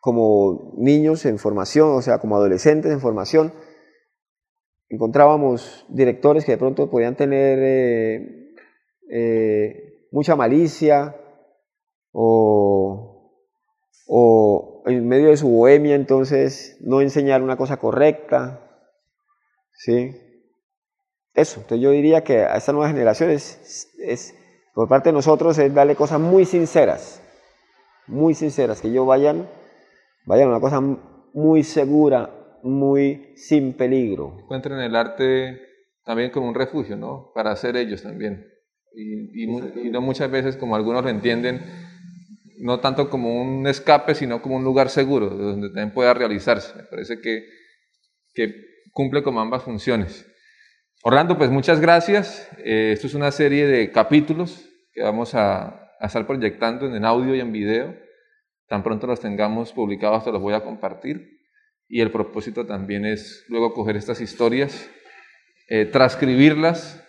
[0.00, 3.52] como niños en formación, o sea, como adolescentes en formación,
[4.88, 8.54] encontrábamos directores que de pronto podían tener eh,
[9.10, 11.16] eh, mucha malicia
[12.12, 13.06] o,
[14.86, 18.60] en medio de su bohemia entonces no enseñar una cosa correcta,
[19.72, 20.16] ¿sí?
[21.34, 24.34] Eso, entonces yo diría que a esta nueva generación es,
[24.74, 27.22] por parte de nosotros, es darle cosas muy sinceras,
[28.10, 29.48] muy sinceras, que ellos vayan,
[30.26, 34.36] vayan a una cosa muy segura, muy sin peligro.
[34.42, 35.60] Encuentren el arte
[36.04, 37.30] también como un refugio, ¿no?
[37.34, 38.46] Para ser ellos también.
[38.92, 41.62] Y, y, no muchas veces como algunos lo entienden,
[42.58, 46.74] no tanto como un escape, sino como un lugar seguro, donde también pueda realizarse.
[46.76, 47.44] Me parece que,
[48.34, 48.52] que
[48.92, 50.26] cumple con ambas funciones.
[51.02, 52.48] Orlando, pues muchas gracias.
[52.58, 57.40] Eh, esto es una serie de capítulos que vamos a, estar proyectando en, audio y
[57.40, 57.96] en video.
[58.68, 61.40] Tan pronto los tengamos publicados, te los voy a compartir.
[61.88, 64.88] Y el propósito también es luego coger estas historias,
[65.68, 67.04] eh, transcribirlas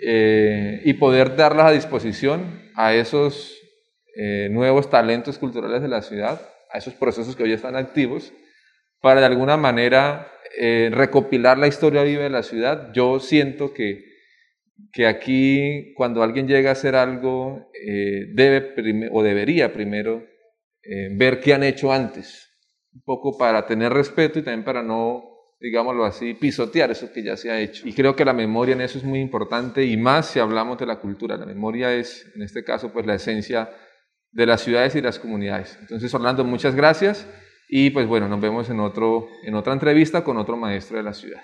[0.00, 3.60] eh, y poder darlas a disposición a esos
[4.50, 6.40] nuevos talentos culturales de la ciudad,
[6.72, 8.32] a esos procesos que hoy están activos,
[9.00, 12.92] para de alguna manera eh, recopilar la historia viva de la ciudad.
[12.92, 14.04] Yo siento que,
[14.92, 20.24] que aquí cuando alguien llega a hacer algo, eh, debe o debería primero
[20.82, 22.50] eh, ver qué han hecho antes,
[22.92, 25.24] un poco para tener respeto y también para no,
[25.60, 27.88] digámoslo así, pisotear eso que ya se ha hecho.
[27.88, 30.86] Y creo que la memoria en eso es muy importante y más si hablamos de
[30.86, 31.36] la cultura.
[31.36, 33.70] La memoria es, en este caso, pues la esencia
[34.30, 35.78] de las ciudades y las comunidades.
[35.80, 37.26] Entonces, Orlando, muchas gracias.
[37.68, 41.14] Y pues bueno, nos vemos en, otro, en otra entrevista con otro maestro de la
[41.14, 41.42] ciudad.